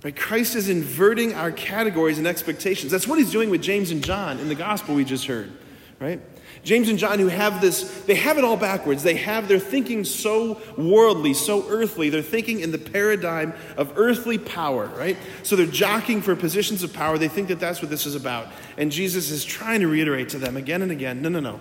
Right? 0.05 0.15
Christ 0.15 0.55
is 0.55 0.69
inverting 0.69 1.35
our 1.35 1.51
categories 1.51 2.19
and 2.19 2.27
expectations. 2.27 2.93
That's 2.93 3.09
what 3.09 3.19
he's 3.19 3.33
doing 3.33 3.49
with 3.49 3.63
James 3.63 3.91
and 3.91 4.05
John 4.05 4.39
in 4.39 4.49
the 4.49 4.55
gospel 4.55 4.95
we 4.95 5.03
just 5.03 5.25
heard, 5.25 5.51
right? 5.99 6.21
James 6.63 6.91
and 6.91 6.99
John, 6.99 7.19
who 7.19 7.29
have 7.29 7.63
this, 7.63 8.03
they 8.03 8.15
have 8.15 8.37
it 8.37 8.45
all 8.45 8.57
backwards. 8.57 9.03
They 9.03 9.17
have, 9.17 9.49
they're 9.49 9.59
thinking 9.59 10.05
so 10.05 10.61
worldly, 10.77 11.33
so 11.33 11.67
earthly. 11.69 12.11
They're 12.11 12.23
thinking 12.23 12.61
in 12.61 12.71
the 12.71 12.79
paradigm 12.79 13.55
of 13.79 13.95
earthly 13.97 14.39
power, 14.39 14.87
right? 14.89 15.17
So 15.43 15.57
they're 15.57 15.67
jockeying 15.67 16.23
for 16.23 16.37
positions 16.37 16.83
of 16.83 16.93
power. 16.93 17.17
They 17.17 17.29
think 17.29 17.49
that 17.49 17.61
that's 17.61 17.81
what 17.81 17.91
this 17.91 18.05
is 18.05 18.15
about. 18.15 18.49
And 18.77 18.93
Jesus 18.93 19.31
is 19.31 19.45
trying 19.45 19.81
to 19.81 19.89
reiterate 19.89 20.31
to 20.31 20.39
them 20.39 20.57
again 20.57 20.83
and 20.83 20.93
again 20.93 21.23
no, 21.23 21.29
no, 21.31 21.41
no. 21.41 21.61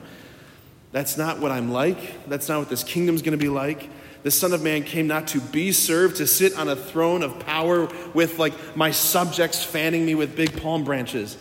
That's 0.91 1.17
not 1.17 1.39
what 1.39 1.51
I'm 1.51 1.71
like. 1.71 2.27
That's 2.29 2.47
not 2.47 2.59
what 2.59 2.69
this 2.69 2.83
kingdom's 2.83 3.21
going 3.21 3.37
to 3.37 3.43
be 3.43 3.49
like. 3.49 3.89
The 4.23 4.31
Son 4.31 4.53
of 4.53 4.63
Man 4.63 4.83
came 4.83 5.05
not 5.07 5.27
to 5.29 5.41
be 5.41 5.71
served, 5.71 6.17
to 6.17 6.27
sit 6.27 6.57
on 6.57 6.69
a 6.69 6.75
throne 6.75 7.23
of 7.23 7.39
power 7.39 7.89
with 8.13 8.39
like 8.39 8.53
my 8.75 8.91
subjects 8.91 9.63
fanning 9.63 10.05
me 10.05 10.15
with 10.15 10.35
big 10.35 10.61
palm 10.61 10.83
branches. 10.83 11.37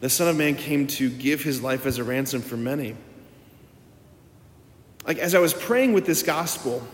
The 0.00 0.08
Son 0.08 0.28
of 0.28 0.36
Man 0.36 0.54
came 0.54 0.86
to 0.88 1.10
give 1.10 1.42
his 1.42 1.62
life 1.62 1.84
as 1.84 1.98
a 1.98 2.04
ransom 2.04 2.42
for 2.42 2.56
many. 2.56 2.96
Like, 5.06 5.18
as 5.18 5.34
I 5.34 5.38
was 5.38 5.54
praying 5.54 5.92
with 5.92 6.06
this 6.06 6.22
gospel, 6.22 6.86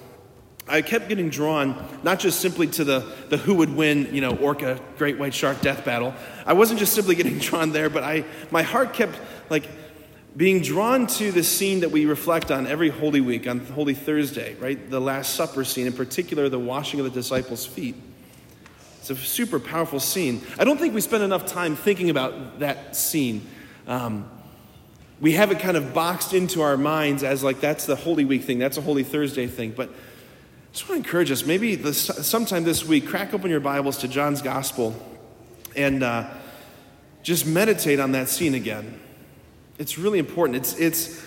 I 0.69 0.81
kept 0.83 1.09
getting 1.09 1.29
drawn 1.29 1.89
not 2.03 2.21
just 2.21 2.41
simply 2.41 2.69
to 2.69 2.85
the, 2.85 3.01
the 3.29 3.37
who 3.37 3.55
would 3.55 3.75
win, 3.75 4.15
you 4.15 4.21
know, 4.21 4.37
orca, 4.37 4.81
great 4.97 5.19
white 5.19 5.35
shark 5.35 5.61
death 5.61 5.85
battle. 5.85 6.15
I 6.47 6.53
wasn't 6.53 6.79
just 6.79 6.93
simply 6.93 7.15
getting 7.15 7.39
drawn 7.41 7.73
there, 7.73 7.91
but 7.91 8.05
I, 8.05 8.25
my 8.51 8.63
heart 8.63 8.95
kept 8.95 9.19
like 9.51 9.67
being 10.37 10.63
drawn 10.63 11.07
to 11.07 11.31
the 11.31 11.43
scene 11.43 11.81
that 11.81 11.91
we 11.91 12.07
reflect 12.07 12.51
on 12.51 12.67
every 12.67 12.89
Holy 12.89 13.21
Week, 13.21 13.47
on 13.47 13.61
Holy 13.61 13.95
Thursday, 13.95 14.55
right? 14.55 14.91
The 14.91 15.01
Last 15.01 15.35
Supper 15.35 15.65
scene, 15.65 15.87
in 15.87 15.93
particular, 15.93 16.49
the 16.49 16.59
washing 16.59 17.01
of 17.01 17.05
the 17.05 17.11
disciples' 17.11 17.67
feet. 17.67 17.95
It's 19.01 19.11
a 19.11 19.17
super 19.17 19.59
powerful 19.59 20.01
scene. 20.01 20.43
I 20.59 20.65
don't 20.65 20.79
think 20.79 20.95
we 20.95 21.01
spend 21.01 21.23
enough 21.23 21.45
time 21.45 21.77
thinking 21.77 22.09
about 22.09 22.61
that 22.61 22.97
scene. 22.97 23.47
Um, 23.87 24.31
we 25.21 25.33
have 25.33 25.51
it 25.53 25.59
kind 25.61 25.77
of 25.77 25.93
boxed 25.93 26.33
into 26.35 26.63
our 26.63 26.77
minds 26.77 27.23
as 27.23 27.45
like 27.45 27.61
that's 27.61 27.85
the 27.85 27.97
Holy 27.97 28.25
Week 28.25 28.45
thing, 28.45 28.59
that's 28.59 28.79
a 28.79 28.81
Holy 28.81 29.03
Thursday 29.03 29.47
thing. 29.47 29.73
But 29.73 29.91
I 29.91 30.73
just 30.73 30.89
want 30.89 31.03
to 31.03 31.07
encourage 31.07 31.31
us 31.31 31.45
maybe 31.45 31.77
sometime 31.93 32.65
this 32.65 32.87
week, 32.87 33.07
crack 33.07 33.35
open 33.35 33.51
your 33.51 33.61
Bibles 33.61 33.99
to 33.99 34.09
John's 34.09 34.41
Gospel 34.41 34.95
and 35.77 36.03
uh, 36.03 36.29
just 37.23 37.47
meditate 37.47 38.01
on 38.01 38.13
that 38.13 38.29
scene 38.29 38.55
again. 38.55 38.99
It's 39.79 39.99
really 39.99 40.19
important. 40.19 40.57
It's, 40.57 40.79
it's, 40.79 41.25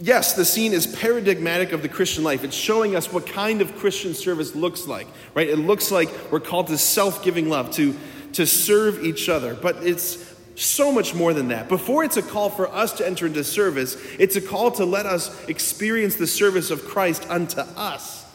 yes, 0.00 0.34
the 0.34 0.44
scene 0.44 0.72
is 0.72 0.86
paradigmatic 0.86 1.72
of 1.72 1.82
the 1.82 1.88
Christian 1.88 2.24
life. 2.24 2.44
It's 2.44 2.56
showing 2.56 2.96
us 2.96 3.12
what 3.12 3.26
kind 3.26 3.60
of 3.60 3.76
Christian 3.76 4.14
service 4.14 4.54
looks 4.54 4.86
like, 4.86 5.06
right? 5.34 5.48
It 5.48 5.56
looks 5.56 5.90
like 5.90 6.08
we're 6.30 6.40
called 6.40 6.68
to 6.68 6.78
self 6.78 7.22
giving 7.22 7.48
love, 7.48 7.70
to, 7.72 7.96
to 8.34 8.46
serve 8.46 9.04
each 9.04 9.28
other. 9.28 9.54
But 9.54 9.84
it's 9.86 10.30
so 10.56 10.92
much 10.92 11.14
more 11.14 11.32
than 11.32 11.48
that. 11.48 11.68
Before 11.68 12.04
it's 12.04 12.16
a 12.16 12.22
call 12.22 12.50
for 12.50 12.68
us 12.70 12.92
to 12.94 13.06
enter 13.06 13.26
into 13.26 13.42
service, 13.42 13.96
it's 14.18 14.36
a 14.36 14.40
call 14.40 14.70
to 14.72 14.84
let 14.84 15.06
us 15.06 15.48
experience 15.48 16.16
the 16.16 16.26
service 16.26 16.70
of 16.70 16.84
Christ 16.84 17.26
unto 17.30 17.60
us. 17.60 18.26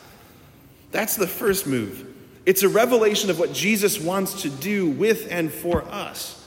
That's 0.91 1.15
the 1.15 1.27
first 1.27 1.67
move. 1.67 2.13
It's 2.45 2.63
a 2.63 2.69
revelation 2.69 3.29
of 3.29 3.39
what 3.39 3.53
Jesus 3.53 3.99
wants 3.99 4.43
to 4.43 4.49
do 4.49 4.89
with 4.89 5.31
and 5.31 5.51
for 5.51 5.83
us. 5.85 6.44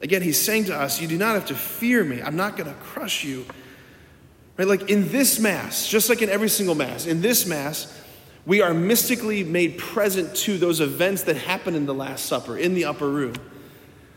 Again, 0.00 0.22
he's 0.22 0.40
saying 0.40 0.66
to 0.66 0.76
us, 0.76 1.00
You 1.00 1.08
do 1.08 1.18
not 1.18 1.34
have 1.34 1.46
to 1.46 1.54
fear 1.54 2.04
me. 2.04 2.22
I'm 2.22 2.36
not 2.36 2.56
going 2.56 2.68
to 2.68 2.78
crush 2.80 3.24
you. 3.24 3.46
Right? 4.56 4.68
Like 4.68 4.90
in 4.90 5.10
this 5.10 5.38
Mass, 5.38 5.88
just 5.88 6.08
like 6.08 6.22
in 6.22 6.28
every 6.28 6.48
single 6.48 6.74
Mass, 6.74 7.06
in 7.06 7.20
this 7.20 7.46
Mass, 7.46 7.96
we 8.46 8.62
are 8.62 8.74
mystically 8.74 9.44
made 9.44 9.78
present 9.78 10.34
to 10.34 10.58
those 10.58 10.80
events 10.80 11.24
that 11.24 11.36
happen 11.36 11.74
in 11.74 11.86
the 11.86 11.94
Last 11.94 12.26
Supper, 12.26 12.56
in 12.56 12.74
the 12.74 12.86
upper 12.86 13.08
room. 13.08 13.34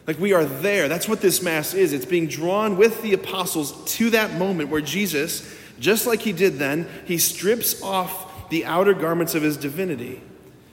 Like 0.08 0.20
we 0.20 0.34
are 0.34 0.46
there. 0.46 0.88
That's 0.88 1.08
what 1.08 1.22
this 1.22 1.42
Mass 1.42 1.74
is. 1.74 1.94
It's 1.94 2.06
being 2.06 2.28
drawn 2.28 2.78
with 2.78 3.02
the 3.02 3.14
apostles 3.14 3.84
to 3.96 4.10
that 4.12 4.38
moment 4.38 4.70
where 4.70 4.82
Jesus, 4.82 5.56
just 5.80 6.08
like 6.08 6.22
he 6.22 6.34
did 6.34 6.58
then, 6.60 6.88
he 7.06 7.18
strips 7.18 7.82
off 7.82 8.50
the 8.50 8.66
outer 8.66 8.94
garments 8.94 9.36
of 9.36 9.44
his 9.44 9.58
divinity 9.58 10.22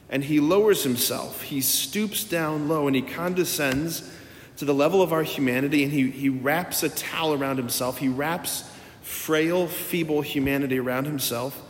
and 0.08 0.24
he 0.24 0.40
lowers 0.40 0.82
himself. 0.82 1.42
He 1.42 1.60
stoops 1.60 2.24
down 2.24 2.68
low 2.68 2.88
and 2.88 2.96
he 2.96 3.02
condescends 3.02 4.10
to 4.60 4.66
the 4.66 4.74
level 4.74 5.00
of 5.00 5.10
our 5.10 5.22
humanity 5.22 5.84
and 5.84 5.90
he, 5.90 6.10
he 6.10 6.28
wraps 6.28 6.82
a 6.82 6.90
towel 6.90 7.32
around 7.32 7.56
himself. 7.56 7.96
He 7.96 8.08
wraps 8.08 8.70
frail, 9.00 9.66
feeble 9.66 10.20
humanity 10.20 10.78
around 10.78 11.06
himself. 11.06 11.62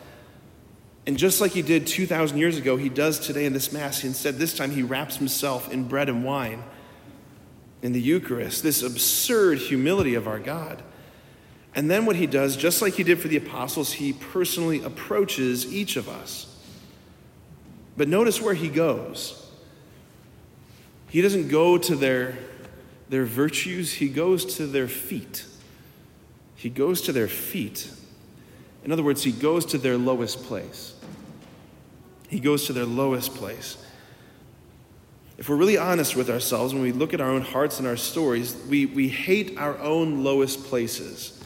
And 1.07 1.17
just 1.17 1.41
like 1.41 1.53
he 1.53 1.63
did 1.63 1.87
2,000 1.87 2.37
years 2.37 2.59
ago, 2.59 2.77
he 2.77 2.89
does 2.89 3.21
today 3.21 3.45
in 3.45 3.53
this 3.53 3.73
Mass. 3.73 4.03
Instead, 4.03 4.39
this 4.39 4.57
time 4.57 4.73
he 4.73 4.83
wraps 4.83 5.19
himself 5.19 5.73
in 5.73 5.85
bread 5.85 6.09
and 6.09 6.25
wine 6.25 6.65
in 7.81 7.93
the 7.93 8.01
Eucharist, 8.01 8.65
this 8.65 8.83
absurd 8.83 9.59
humility 9.59 10.17
of 10.17 10.27
our 10.27 10.41
God. 10.41 10.83
And 11.77 11.89
then 11.89 12.07
what 12.07 12.17
he 12.17 12.27
does, 12.27 12.57
just 12.57 12.83
like 12.83 12.95
he 12.95 13.05
did 13.05 13.21
for 13.21 13.29
the 13.29 13.37
apostles, 13.37 13.93
he 13.93 14.15
personally 14.15 14.83
approaches 14.83 15.73
each 15.73 15.95
of 15.95 16.09
us. 16.09 16.59
But 17.97 18.09
notice 18.09 18.41
where 18.41 18.55
he 18.55 18.69
goes. 18.69 19.49
He 21.09 21.23
doesn't 21.23 21.47
go 21.47 21.79
to 21.79 21.95
their 21.95 22.37
their 23.11 23.25
virtues, 23.25 23.95
he 23.95 24.09
goes 24.09 24.57
to 24.57 24.67
their 24.67 24.87
feet. 24.87 25.45
He 26.55 26.71
goes 26.71 27.03
to 27.03 27.13
their 27.13 27.27
feet. 27.27 27.91
In 28.85 28.93
other 28.93 29.03
words, 29.03 29.25
he 29.25 29.33
goes 29.33 29.67
to 29.67 29.79
their 29.79 29.99
lowest 29.99 30.45
place. 30.45 30.95
He 32.29 32.39
goes 32.39 32.67
to 32.67 32.73
their 32.73 32.85
lowest 32.87 33.35
place. 33.35 33.85
If 35.39 35.49
we're 35.49 35.57
really 35.57 35.77
honest 35.77 36.15
with 36.15 36.31
ourselves, 36.31 36.73
when 36.73 36.83
we 36.85 36.93
look 36.93 37.13
at 37.13 37.21
our 37.21 37.31
own 37.31 37.43
hearts 37.43 37.81
and 37.81 37.89
our 37.89 37.97
stories, 37.97 38.55
we, 38.69 38.87
we 38.87 39.09
hate 39.09 39.59
our 39.59 39.77
own 39.79 40.23
lowest 40.23 40.65
places. 40.65 41.43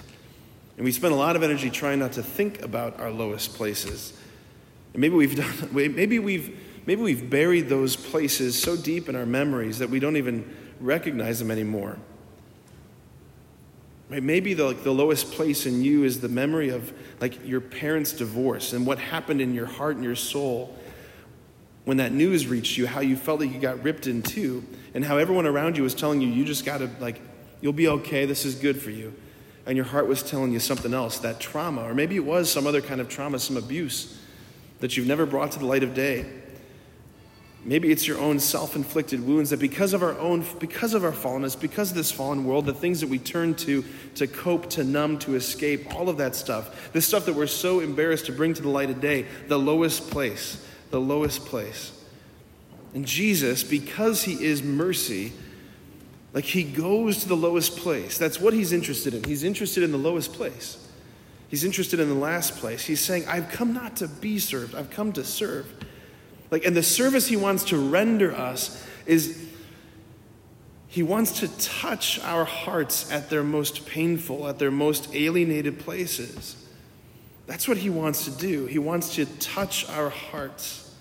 And 0.76 0.84
we 0.84 0.92
spend 0.92 1.14
a 1.14 1.16
lot 1.16 1.34
of 1.34 1.42
energy 1.42 1.70
trying 1.70 2.00
not 2.00 2.12
to 2.12 2.22
think 2.22 2.60
about 2.60 3.00
our 3.00 3.10
lowest 3.10 3.54
places. 3.54 4.12
And 4.92 5.00
maybe 5.00 5.14
we've 5.14 5.36
done 5.36 5.70
maybe 5.72 6.18
we've 6.18 6.58
maybe 6.84 7.00
we've 7.00 7.30
buried 7.30 7.68
those 7.68 7.96
places 7.96 8.60
so 8.60 8.76
deep 8.76 9.08
in 9.08 9.16
our 9.16 9.24
memories 9.24 9.78
that 9.78 9.88
we 9.88 9.98
don't 9.98 10.16
even 10.16 10.63
recognize 10.84 11.38
them 11.38 11.50
anymore. 11.50 11.98
Right? 14.10 14.22
Maybe 14.22 14.54
the, 14.54 14.64
like, 14.64 14.84
the 14.84 14.92
lowest 14.92 15.32
place 15.32 15.66
in 15.66 15.82
you 15.82 16.04
is 16.04 16.20
the 16.20 16.28
memory 16.28 16.68
of 16.68 16.92
like 17.20 17.46
your 17.46 17.60
parents' 17.60 18.12
divorce 18.12 18.72
and 18.72 18.86
what 18.86 18.98
happened 18.98 19.40
in 19.40 19.54
your 19.54 19.66
heart 19.66 19.96
and 19.96 20.04
your 20.04 20.14
soul 20.14 20.76
when 21.84 21.98
that 21.98 22.12
news 22.12 22.46
reached 22.46 22.76
you, 22.78 22.86
how 22.86 23.00
you 23.00 23.16
felt 23.16 23.40
like 23.40 23.52
you 23.52 23.58
got 23.58 23.82
ripped 23.82 24.06
in 24.06 24.22
two, 24.22 24.64
and 24.94 25.04
how 25.04 25.18
everyone 25.18 25.46
around 25.46 25.76
you 25.76 25.82
was 25.82 25.94
telling 25.94 26.20
you, 26.20 26.28
you 26.28 26.44
just 26.44 26.64
got 26.64 26.78
to, 26.78 26.88
like, 26.98 27.20
you'll 27.60 27.74
be 27.74 27.88
okay, 27.88 28.24
this 28.24 28.44
is 28.44 28.54
good 28.54 28.80
for 28.80 28.90
you. 28.90 29.12
And 29.66 29.76
your 29.76 29.84
heart 29.84 30.06
was 30.06 30.22
telling 30.22 30.52
you 30.52 30.60
something 30.60 30.94
else, 30.94 31.18
that 31.18 31.40
trauma, 31.40 31.82
or 31.82 31.94
maybe 31.94 32.16
it 32.16 32.24
was 32.24 32.50
some 32.50 32.66
other 32.66 32.80
kind 32.80 33.00
of 33.00 33.08
trauma, 33.08 33.38
some 33.38 33.56
abuse 33.56 34.18
that 34.80 34.96
you've 34.96 35.06
never 35.06 35.26
brought 35.26 35.52
to 35.52 35.58
the 35.58 35.66
light 35.66 35.82
of 35.82 35.94
day. 35.94 36.24
Maybe 37.66 37.90
it's 37.90 38.06
your 38.06 38.18
own 38.18 38.40
self-inflicted 38.40 39.26
wounds 39.26 39.48
that 39.50 39.58
because 39.58 39.94
of 39.94 40.02
our 40.02 40.18
own 40.18 40.44
because 40.58 40.92
of 40.92 41.02
our 41.02 41.12
fallenness, 41.12 41.58
because 41.58 41.90
of 41.90 41.96
this 41.96 42.12
fallen 42.12 42.44
world, 42.44 42.66
the 42.66 42.74
things 42.74 43.00
that 43.00 43.08
we 43.08 43.18
turn 43.18 43.54
to 43.56 43.82
to 44.16 44.26
cope, 44.26 44.68
to 44.70 44.84
numb, 44.84 45.18
to 45.20 45.34
escape, 45.34 45.94
all 45.94 46.10
of 46.10 46.18
that 46.18 46.34
stuff. 46.34 46.92
This 46.92 47.06
stuff 47.06 47.24
that 47.24 47.34
we're 47.34 47.46
so 47.46 47.80
embarrassed 47.80 48.26
to 48.26 48.32
bring 48.32 48.52
to 48.54 48.62
the 48.62 48.68
light 48.68 48.90
of 48.90 49.00
day, 49.00 49.26
the 49.48 49.58
lowest 49.58 50.10
place, 50.10 50.62
the 50.90 51.00
lowest 51.00 51.46
place. 51.46 51.92
And 52.92 53.06
Jesus, 53.06 53.64
because 53.64 54.24
he 54.24 54.34
is 54.44 54.62
mercy, 54.62 55.32
like 56.34 56.44
he 56.44 56.64
goes 56.64 57.22
to 57.22 57.28
the 57.28 57.36
lowest 57.36 57.78
place. 57.78 58.18
That's 58.18 58.38
what 58.38 58.52
he's 58.52 58.72
interested 58.72 59.14
in. 59.14 59.24
He's 59.24 59.42
interested 59.42 59.82
in 59.82 59.90
the 59.90 59.98
lowest 59.98 60.34
place. 60.34 60.86
He's 61.48 61.64
interested 61.64 61.98
in 61.98 62.08
the 62.08 62.14
last 62.14 62.56
place. 62.56 62.84
He's 62.84 63.00
saying, 63.00 63.26
I've 63.26 63.48
come 63.48 63.72
not 63.72 63.96
to 63.96 64.08
be 64.08 64.38
served, 64.38 64.74
I've 64.74 64.90
come 64.90 65.12
to 65.12 65.24
serve. 65.24 65.66
Like, 66.54 66.66
and 66.66 66.76
the 66.76 66.84
service 66.84 67.26
he 67.26 67.34
wants 67.34 67.64
to 67.64 67.76
render 67.76 68.32
us 68.32 68.80
is 69.06 69.44
he 70.86 71.02
wants 71.02 71.40
to 71.40 71.48
touch 71.58 72.20
our 72.20 72.44
hearts 72.44 73.10
at 73.10 73.28
their 73.28 73.42
most 73.42 73.88
painful, 73.88 74.46
at 74.46 74.60
their 74.60 74.70
most 74.70 75.12
alienated 75.16 75.80
places. 75.80 76.54
That's 77.48 77.66
what 77.66 77.78
he 77.78 77.90
wants 77.90 78.26
to 78.26 78.30
do. 78.30 78.66
He 78.66 78.78
wants 78.78 79.16
to 79.16 79.26
touch 79.40 79.90
our 79.90 80.10
hearts 80.10 80.94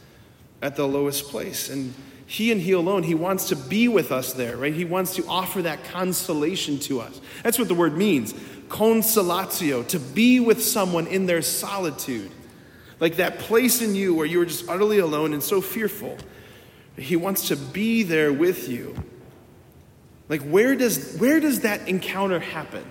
at 0.64 0.76
the 0.76 0.88
lowest 0.88 1.30
place. 1.30 1.70
And 1.70 1.94
he 2.26 2.52
and 2.52 2.60
he 2.60 2.72
alone, 2.72 3.04
he 3.04 3.14
wants 3.14 3.50
to 3.50 3.56
be 3.56 3.88
with 3.88 4.12
us 4.12 4.34
there, 4.34 4.58
right? 4.58 4.74
He 4.74 4.86
wants 4.86 5.16
to 5.18 5.28
offer 5.28 5.62
that 5.62 5.84
consolation 5.84 6.80
to 6.80 7.00
us. 7.00 7.22
That's 7.44 7.60
what 7.60 7.68
the 7.68 7.76
word 7.76 7.96
means 7.96 8.34
consolatio, 8.70 9.88
to 9.90 10.00
be 10.00 10.40
with 10.40 10.64
someone 10.64 11.06
in 11.06 11.28
their 11.28 11.44
solitude. 11.44 12.32
Like 13.04 13.18
that 13.18 13.38
place 13.38 13.82
in 13.82 13.96
you 13.96 14.16
where 14.16 14.26
you 14.26 14.40
were 14.40 14.46
just 14.46 14.70
utterly 14.70 15.00
alone 15.00 15.34
and 15.34 15.44
so 15.44 15.60
fearful. 15.60 16.18
He 16.96 17.18
wants 17.18 17.50
to 17.50 17.58
be 17.58 18.04
there 18.04 18.32
with 18.32 18.70
you. 18.70 18.96
Like 20.30 20.42
where 20.44 20.74
does 20.74 21.18
where 21.18 21.42
does 21.42 21.60
that 21.60 21.90
encounter 21.90 22.40
happen 22.40 22.86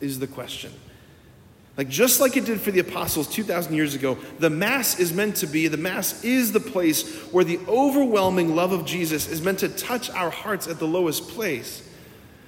is 0.00 0.20
the 0.20 0.28
question. 0.28 0.72
Like 1.76 1.88
just 1.88 2.20
like 2.20 2.36
it 2.36 2.44
did 2.44 2.60
for 2.60 2.70
the 2.70 2.78
apostles 2.78 3.26
2000 3.26 3.74
years 3.74 3.96
ago, 3.96 4.18
the 4.38 4.50
mass 4.50 5.00
is 5.00 5.12
meant 5.12 5.34
to 5.38 5.48
be 5.48 5.66
the 5.66 5.76
mass 5.76 6.22
is 6.22 6.52
the 6.52 6.60
place 6.60 7.20
where 7.32 7.42
the 7.42 7.58
overwhelming 7.66 8.54
love 8.54 8.70
of 8.70 8.84
Jesus 8.84 9.26
is 9.26 9.42
meant 9.42 9.58
to 9.58 9.68
touch 9.68 10.08
our 10.10 10.30
hearts 10.30 10.68
at 10.68 10.78
the 10.78 10.86
lowest 10.86 11.26
place. 11.30 11.82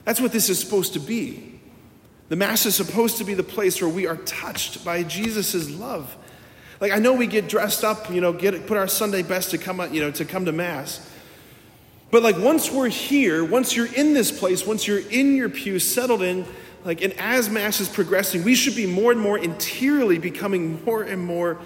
That's 0.04 0.20
what 0.20 0.30
this 0.30 0.48
is 0.48 0.60
supposed 0.60 0.92
to 0.92 1.00
be. 1.00 1.58
The 2.28 2.36
mass 2.36 2.64
is 2.64 2.76
supposed 2.76 3.16
to 3.16 3.24
be 3.24 3.34
the 3.34 3.42
place 3.42 3.82
where 3.82 3.90
we 3.90 4.06
are 4.06 4.18
touched 4.18 4.84
by 4.84 5.02
Jesus' 5.02 5.68
love 5.68 6.16
like 6.80 6.92
I 6.92 6.98
know 6.98 7.12
we 7.12 7.26
get 7.26 7.48
dressed 7.48 7.84
up, 7.84 8.10
you 8.10 8.20
know, 8.20 8.32
get 8.32 8.66
put 8.66 8.76
our 8.76 8.88
Sunday 8.88 9.22
best 9.22 9.50
to 9.50 9.58
come, 9.58 9.92
you 9.92 10.00
know, 10.00 10.10
to 10.12 10.24
come 10.24 10.44
to 10.44 10.52
mass. 10.52 11.08
But 12.10 12.22
like 12.22 12.38
once 12.38 12.70
we're 12.70 12.88
here, 12.88 13.44
once 13.44 13.76
you're 13.76 13.92
in 13.92 14.14
this 14.14 14.36
place, 14.36 14.66
once 14.66 14.86
you're 14.86 15.06
in 15.10 15.36
your 15.36 15.48
pew, 15.48 15.78
settled 15.78 16.22
in, 16.22 16.46
like 16.84 17.02
and 17.02 17.12
as 17.14 17.50
mass 17.50 17.80
is 17.80 17.88
progressing, 17.88 18.44
we 18.44 18.54
should 18.54 18.76
be 18.76 18.86
more 18.86 19.12
and 19.12 19.20
more 19.20 19.38
interiorly 19.38 20.18
becoming 20.18 20.82
more 20.84 21.02
and 21.02 21.22
more 21.22 21.58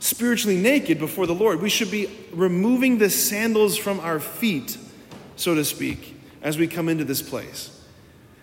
spiritually 0.00 0.56
naked 0.56 0.98
before 0.98 1.26
the 1.26 1.34
Lord. 1.34 1.60
We 1.60 1.70
should 1.70 1.90
be 1.90 2.10
removing 2.32 2.98
the 2.98 3.08
sandals 3.08 3.76
from 3.76 4.00
our 4.00 4.18
feet, 4.18 4.76
so 5.36 5.54
to 5.54 5.64
speak, 5.64 6.20
as 6.42 6.58
we 6.58 6.66
come 6.66 6.88
into 6.88 7.04
this 7.04 7.22
place. 7.22 7.81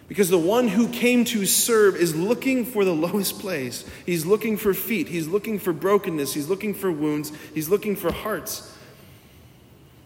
Because 0.10 0.30
the 0.30 0.40
one 0.40 0.68
who 0.68 0.90
came 0.90 1.24
to 1.26 1.46
serve 1.46 1.96
is 1.96 2.16
looking 2.16 2.66
for 2.66 2.84
the 2.84 2.94
lowest 2.94 3.40
place. 3.40 3.86
He's 4.06 4.26
looking 4.26 4.58
for 4.58 4.74
feet. 4.74 5.08
He's 5.08 5.28
looking 5.28 5.60
for 5.60 5.72
brokenness. 5.72 6.34
He's 6.34 6.50
looking 6.50 6.74
for 6.74 6.92
wounds. 6.92 7.32
He's 7.54 7.70
looking 7.70 7.96
for 7.96 8.12
hearts. 8.12 8.76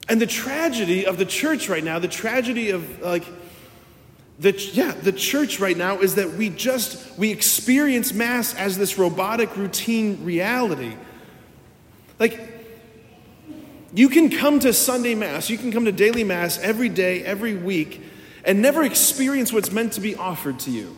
And 0.09 0.21
the 0.21 0.27
tragedy 0.27 1.05
of 1.05 1.17
the 1.17 1.25
church 1.25 1.69
right 1.69 1.83
now, 1.83 1.97
the 1.97 2.09
tragedy 2.09 2.69
of 2.71 3.01
like, 3.01 3.23
the, 4.37 4.51
yeah, 4.73 4.91
the 4.91 5.13
church 5.13 5.59
right 5.59 5.77
now 5.77 5.99
is 5.99 6.15
that 6.15 6.33
we 6.33 6.49
just, 6.49 7.17
we 7.17 7.31
experience 7.31 8.13
Mass 8.13 8.53
as 8.55 8.77
this 8.77 8.97
robotic 8.97 9.55
routine 9.55 10.25
reality. 10.25 10.95
Like, 12.19 12.39
you 13.93 14.09
can 14.09 14.29
come 14.29 14.59
to 14.59 14.73
Sunday 14.73 15.15
Mass, 15.15 15.49
you 15.49 15.57
can 15.57 15.71
come 15.71 15.85
to 15.85 15.91
daily 15.91 16.23
Mass 16.23 16.59
every 16.59 16.89
day, 16.89 17.23
every 17.23 17.55
week, 17.55 18.01
and 18.43 18.61
never 18.61 18.83
experience 18.83 19.53
what's 19.53 19.71
meant 19.71 19.93
to 19.93 20.01
be 20.01 20.15
offered 20.15 20.59
to 20.59 20.71
you. 20.71 20.95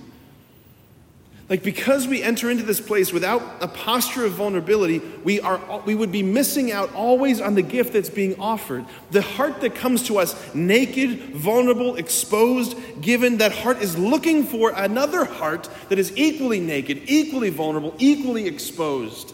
Like, 1.48 1.62
because 1.62 2.08
we 2.08 2.24
enter 2.24 2.50
into 2.50 2.64
this 2.64 2.82
place 2.82 3.14
without 3.14 3.44
a 3.62 3.68
posture 3.68 4.26
of 4.26 4.32
vulnerability, 4.32 4.98
we, 5.24 5.40
are, 5.42 5.62
we 5.86 5.94
would 5.94 6.12
be 6.12 6.24
missing 6.24 6.72
out 6.72 6.92
always 6.96 7.40
on 7.40 7.54
the 7.54 7.62
gift 7.62 7.94
that's 7.94 8.10
being 8.10 8.40
offered. 8.40 8.84
The 9.12 9.22
heart 9.22 9.62
that 9.62 9.76
comes 9.76 10.08
to 10.08 10.18
us 10.18 10.56
naked, 10.56 11.36
vulnerable, 11.36 11.98
exposed, 11.98 12.76
given, 13.00 13.38
that 13.38 13.52
heart 13.52 13.80
is 13.84 13.96
looking 13.96 14.44
for 14.44 14.72
another 14.76 15.24
heart 15.24 15.70
that 15.90 16.00
is 16.00 16.18
equally 16.18 16.60
naked, 16.60 17.04
equally 17.06 17.52
vulnerable, 17.52 17.94
equally 18.00 18.48
exposed. 18.48 19.30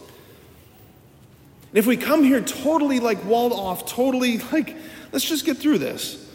And 1.69 1.77
if 1.77 1.87
we 1.87 1.95
come 1.95 2.25
here 2.25 2.41
totally 2.41 2.99
like 2.99 3.23
walled 3.23 3.53
off, 3.53 3.85
totally 3.85 4.39
like, 4.51 4.75
let's 5.13 5.23
just 5.23 5.45
get 5.45 5.59
through 5.59 5.77
this, 5.77 6.29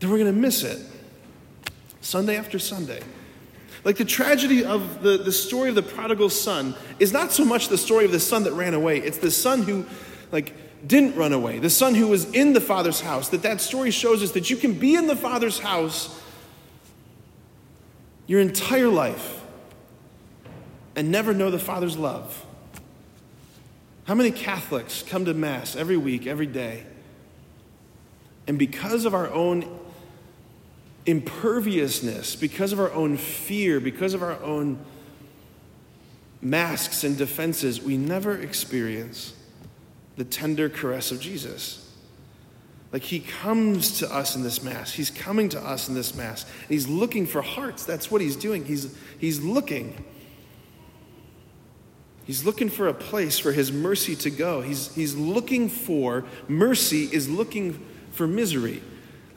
then 0.00 0.10
we're 0.10 0.18
going 0.18 0.32
to 0.32 0.40
miss 0.40 0.62
it. 0.62 0.80
Sunday 2.00 2.36
after 2.36 2.58
Sunday. 2.58 3.00
Like 3.84 3.96
the 3.96 4.04
tragedy 4.04 4.64
of 4.64 5.02
the, 5.02 5.18
the 5.18 5.32
story 5.32 5.68
of 5.68 5.74
the 5.74 5.82
prodigal 5.82 6.30
son 6.30 6.74
is 6.98 7.12
not 7.12 7.32
so 7.32 7.44
much 7.44 7.68
the 7.68 7.78
story 7.78 8.04
of 8.04 8.12
the 8.12 8.20
son 8.20 8.44
that 8.44 8.52
ran 8.52 8.74
away, 8.74 8.98
it's 8.98 9.18
the 9.18 9.30
son 9.30 9.62
who, 9.62 9.86
like, 10.32 10.54
didn't 10.86 11.16
run 11.16 11.32
away, 11.32 11.58
the 11.58 11.70
son 11.70 11.94
who 11.94 12.06
was 12.06 12.30
in 12.32 12.52
the 12.52 12.60
father's 12.60 13.00
house. 13.00 13.28
That 13.30 13.42
that 13.42 13.60
story 13.60 13.90
shows 13.90 14.22
us 14.22 14.32
that 14.32 14.50
you 14.50 14.56
can 14.56 14.74
be 14.74 14.94
in 14.94 15.06
the 15.06 15.16
father's 15.16 15.58
house 15.58 16.20
your 18.26 18.40
entire 18.40 18.88
life 18.88 19.40
and 20.94 21.10
never 21.10 21.32
know 21.32 21.50
the 21.50 21.58
father's 21.58 21.96
love. 21.96 22.44
How 24.04 24.14
many 24.14 24.30
Catholics 24.30 25.02
come 25.06 25.24
to 25.24 25.34
Mass 25.34 25.76
every 25.76 25.96
week, 25.96 26.26
every 26.26 26.46
day, 26.46 26.84
and 28.46 28.58
because 28.58 29.04
of 29.04 29.14
our 29.14 29.30
own 29.30 29.78
imperviousness, 31.08 32.36
because 32.36 32.70
of 32.70 32.78
our 32.78 32.92
own 32.92 33.16
fear, 33.16 33.80
because 33.80 34.12
of 34.12 34.22
our 34.22 34.38
own 34.42 34.78
masks 36.42 37.02
and 37.02 37.16
defenses, 37.16 37.80
we 37.80 37.96
never 37.96 38.36
experience 38.36 39.34
the 40.16 40.24
tender 40.24 40.68
caress 40.68 41.10
of 41.10 41.18
Jesus. 41.18 41.90
Like 42.92 43.02
he 43.02 43.20
comes 43.20 44.00
to 44.00 44.14
us 44.14 44.36
in 44.36 44.42
this 44.42 44.62
Mass. 44.62 44.92
He's 44.92 45.08
coming 45.08 45.48
to 45.48 45.60
us 45.60 45.88
in 45.88 45.94
this 45.94 46.14
Mass. 46.14 46.44
And 46.44 46.68
he's 46.68 46.88
looking 46.88 47.26
for 47.26 47.40
hearts. 47.40 47.84
That's 47.86 48.10
what 48.10 48.20
he's 48.20 48.36
doing. 48.36 48.66
He's, 48.66 48.94
he's 49.18 49.40
looking. 49.40 50.04
He's 52.26 52.44
looking 52.44 52.68
for 52.68 52.86
a 52.86 52.94
place 52.94 53.38
for 53.38 53.52
his 53.52 53.72
mercy 53.72 54.14
to 54.16 54.30
go. 54.30 54.60
He's, 54.60 54.94
he's 54.94 55.14
looking 55.16 55.70
for, 55.70 56.26
mercy 56.48 57.04
is 57.10 57.30
looking 57.30 57.82
for 58.10 58.26
misery. 58.26 58.82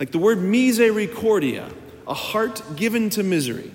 Like 0.02 0.10
the 0.10 0.18
word 0.18 0.42
misericordia, 0.42 1.70
a 2.08 2.16
heart 2.16 2.64
given 2.76 3.12
to 3.12 3.22
misery. 3.22 3.72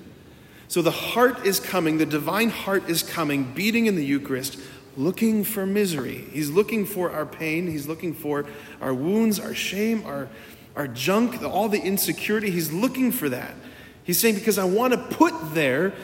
So 0.67 0.83
the 0.83 0.91
heart 0.91 1.47
is 1.47 1.61
coming, 1.61 1.99
the 1.99 2.05
divine 2.05 2.51
heart 2.51 2.91
is 2.91 3.05
coming, 3.05 3.45
beating 3.53 3.87
in 3.87 3.95
the 3.95 4.05
Eucharist, 4.05 4.59
looking 4.97 5.45
for 5.45 5.65
misery. 5.67 6.25
He's 6.33 6.51
looking 6.51 6.85
for 6.85 7.13
our 7.13 7.27
pain, 7.27 7.69
he's 7.69 7.87
looking 7.87 8.13
for 8.13 8.45
our 8.81 8.93
wounds, 8.93 9.39
our 9.39 9.55
shame, 9.55 10.03
our, 10.05 10.29
our 10.75 10.89
junk, 10.89 11.45
all 11.45 11.69
the 11.69 11.81
insecurity. 11.81 12.51
He's 12.51 12.73
looking 12.73 13.13
for 13.13 13.29
that. 13.29 13.55
He's 14.03 14.19
saying, 14.19 14.35
because 14.35 14.59
I 14.59 14.65
want 14.65 14.95
to 14.95 14.99
put 14.99 15.55
there 15.55 15.95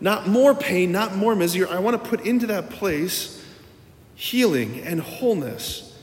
not 0.00 0.26
more 0.26 0.52
pain, 0.52 0.90
not 0.90 1.14
more 1.14 1.36
misery. 1.36 1.68
I 1.68 1.78
want 1.78 2.02
to 2.02 2.10
put 2.10 2.26
into 2.26 2.48
that 2.48 2.70
place 2.70 3.40
healing 4.16 4.80
and 4.80 5.00
wholeness 5.00 5.96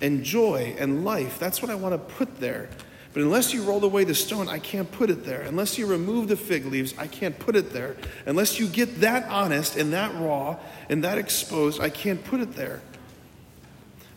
and 0.00 0.24
joy 0.24 0.74
and 0.78 1.04
life. 1.04 1.38
That's 1.38 1.60
what 1.60 1.70
I 1.70 1.74
want 1.74 1.92
to 1.92 2.14
put 2.14 2.40
there. 2.40 2.70
But 3.14 3.22
unless 3.22 3.54
you 3.54 3.62
roll 3.62 3.84
away 3.84 4.02
the 4.02 4.14
stone, 4.14 4.48
I 4.48 4.58
can't 4.58 4.90
put 4.90 5.08
it 5.08 5.24
there. 5.24 5.42
Unless 5.42 5.78
you 5.78 5.86
remove 5.86 6.26
the 6.26 6.36
fig 6.36 6.66
leaves, 6.66 6.94
I 6.98 7.06
can't 7.06 7.38
put 7.38 7.54
it 7.54 7.72
there. 7.72 7.96
Unless 8.26 8.58
you 8.58 8.66
get 8.66 9.00
that 9.02 9.28
honest 9.30 9.76
and 9.76 9.92
that 9.92 10.12
raw 10.16 10.56
and 10.90 11.04
that 11.04 11.16
exposed, 11.16 11.80
I 11.80 11.90
can't 11.90 12.22
put 12.24 12.40
it 12.40 12.56
there. 12.56 12.82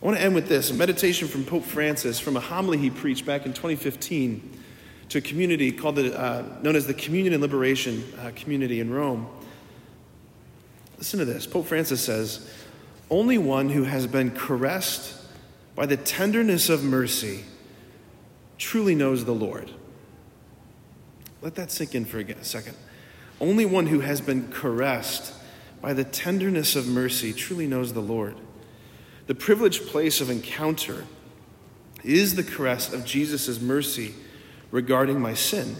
I 0.02 0.04
want 0.04 0.18
to 0.18 0.22
end 0.22 0.34
with 0.34 0.48
this 0.48 0.72
a 0.72 0.74
meditation 0.74 1.28
from 1.28 1.44
Pope 1.44 1.62
Francis 1.62 2.18
from 2.18 2.36
a 2.36 2.40
homily 2.40 2.76
he 2.76 2.90
preached 2.90 3.24
back 3.24 3.46
in 3.46 3.52
2015 3.52 4.62
to 5.10 5.18
a 5.18 5.20
community 5.20 5.70
called 5.70 5.94
the, 5.94 6.18
uh, 6.18 6.44
known 6.62 6.74
as 6.74 6.88
the 6.88 6.94
Communion 6.94 7.34
and 7.34 7.40
Liberation 7.40 8.04
uh, 8.18 8.32
Community 8.34 8.80
in 8.80 8.92
Rome. 8.92 9.28
Listen 10.98 11.20
to 11.20 11.24
this. 11.24 11.46
Pope 11.46 11.66
Francis 11.66 12.00
says, 12.00 12.52
Only 13.10 13.38
one 13.38 13.68
who 13.68 13.84
has 13.84 14.08
been 14.08 14.32
caressed 14.32 15.14
by 15.76 15.86
the 15.86 15.96
tenderness 15.96 16.68
of 16.68 16.82
mercy 16.82 17.44
truly 18.58 18.94
knows 18.94 19.24
the 19.24 19.34
Lord. 19.34 19.70
Let 21.40 21.54
that 21.54 21.70
sink 21.70 21.94
in 21.94 22.04
for 22.04 22.18
a 22.18 22.44
second. 22.44 22.76
Only 23.40 23.64
one 23.64 23.86
who 23.86 24.00
has 24.00 24.20
been 24.20 24.50
caressed 24.50 25.32
by 25.80 25.92
the 25.92 26.04
tenderness 26.04 26.74
of 26.74 26.88
mercy 26.88 27.32
truly 27.32 27.68
knows 27.68 27.92
the 27.92 28.00
Lord. 28.00 28.36
The 29.28 29.34
privileged 29.34 29.86
place 29.86 30.20
of 30.20 30.30
encounter 30.30 31.04
is 32.02 32.34
the 32.34 32.42
caress 32.42 32.92
of 32.92 33.04
Jesus' 33.04 33.60
mercy 33.60 34.14
regarding 34.70 35.20
my 35.20 35.34
sin. 35.34 35.76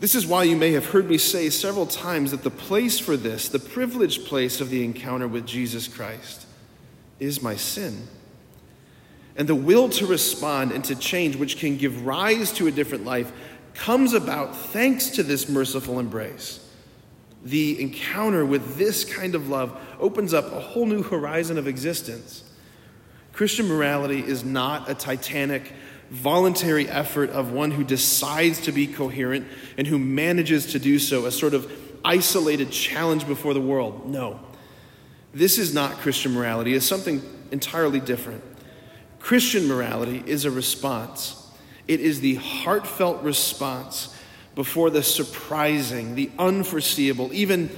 This 0.00 0.14
is 0.14 0.26
why 0.26 0.44
you 0.44 0.56
may 0.56 0.72
have 0.72 0.86
heard 0.86 1.08
me 1.08 1.18
say 1.18 1.50
several 1.50 1.86
times 1.86 2.30
that 2.30 2.42
the 2.42 2.50
place 2.50 2.98
for 2.98 3.16
this, 3.16 3.48
the 3.48 3.58
privileged 3.58 4.26
place 4.26 4.60
of 4.60 4.70
the 4.70 4.84
encounter 4.84 5.28
with 5.28 5.46
Jesus 5.46 5.88
Christ, 5.88 6.46
is 7.20 7.42
my 7.42 7.56
sin. 7.56 8.08
And 9.36 9.48
the 9.48 9.54
will 9.54 9.88
to 9.90 10.06
respond 10.06 10.72
and 10.72 10.84
to 10.84 10.94
change, 10.94 11.36
which 11.36 11.58
can 11.58 11.76
give 11.76 12.06
rise 12.06 12.52
to 12.52 12.66
a 12.66 12.70
different 12.70 13.04
life, 13.04 13.32
comes 13.74 14.14
about 14.14 14.56
thanks 14.56 15.10
to 15.10 15.22
this 15.22 15.48
merciful 15.48 15.98
embrace. 15.98 16.60
The 17.42 17.80
encounter 17.82 18.46
with 18.46 18.76
this 18.76 19.04
kind 19.04 19.34
of 19.34 19.48
love 19.48 19.76
opens 19.98 20.32
up 20.32 20.52
a 20.52 20.60
whole 20.60 20.86
new 20.86 21.02
horizon 21.02 21.58
of 21.58 21.66
existence. 21.66 22.44
Christian 23.32 23.66
morality 23.66 24.20
is 24.20 24.44
not 24.44 24.88
a 24.88 24.94
titanic, 24.94 25.72
voluntary 26.10 26.88
effort 26.88 27.30
of 27.30 27.52
one 27.52 27.72
who 27.72 27.82
decides 27.82 28.60
to 28.62 28.72
be 28.72 28.86
coherent 28.86 29.46
and 29.76 29.86
who 29.86 29.98
manages 29.98 30.72
to 30.72 30.78
do 30.78 30.98
so, 30.98 31.26
a 31.26 31.32
sort 31.32 31.52
of 31.52 31.70
isolated 32.04 32.70
challenge 32.70 33.26
before 33.26 33.52
the 33.52 33.60
world. 33.60 34.08
No. 34.08 34.38
This 35.32 35.58
is 35.58 35.74
not 35.74 35.94
Christian 35.94 36.32
morality, 36.32 36.74
it's 36.74 36.86
something 36.86 37.20
entirely 37.50 37.98
different. 37.98 38.42
Christian 39.24 39.66
morality 39.68 40.22
is 40.26 40.44
a 40.44 40.50
response, 40.50 41.48
it 41.88 41.98
is 41.98 42.20
the 42.20 42.34
heartfelt 42.34 43.22
response 43.22 44.14
before 44.54 44.90
the 44.90 45.02
surprising, 45.02 46.14
the 46.14 46.30
unforeseeable, 46.38 47.32
even 47.32 47.70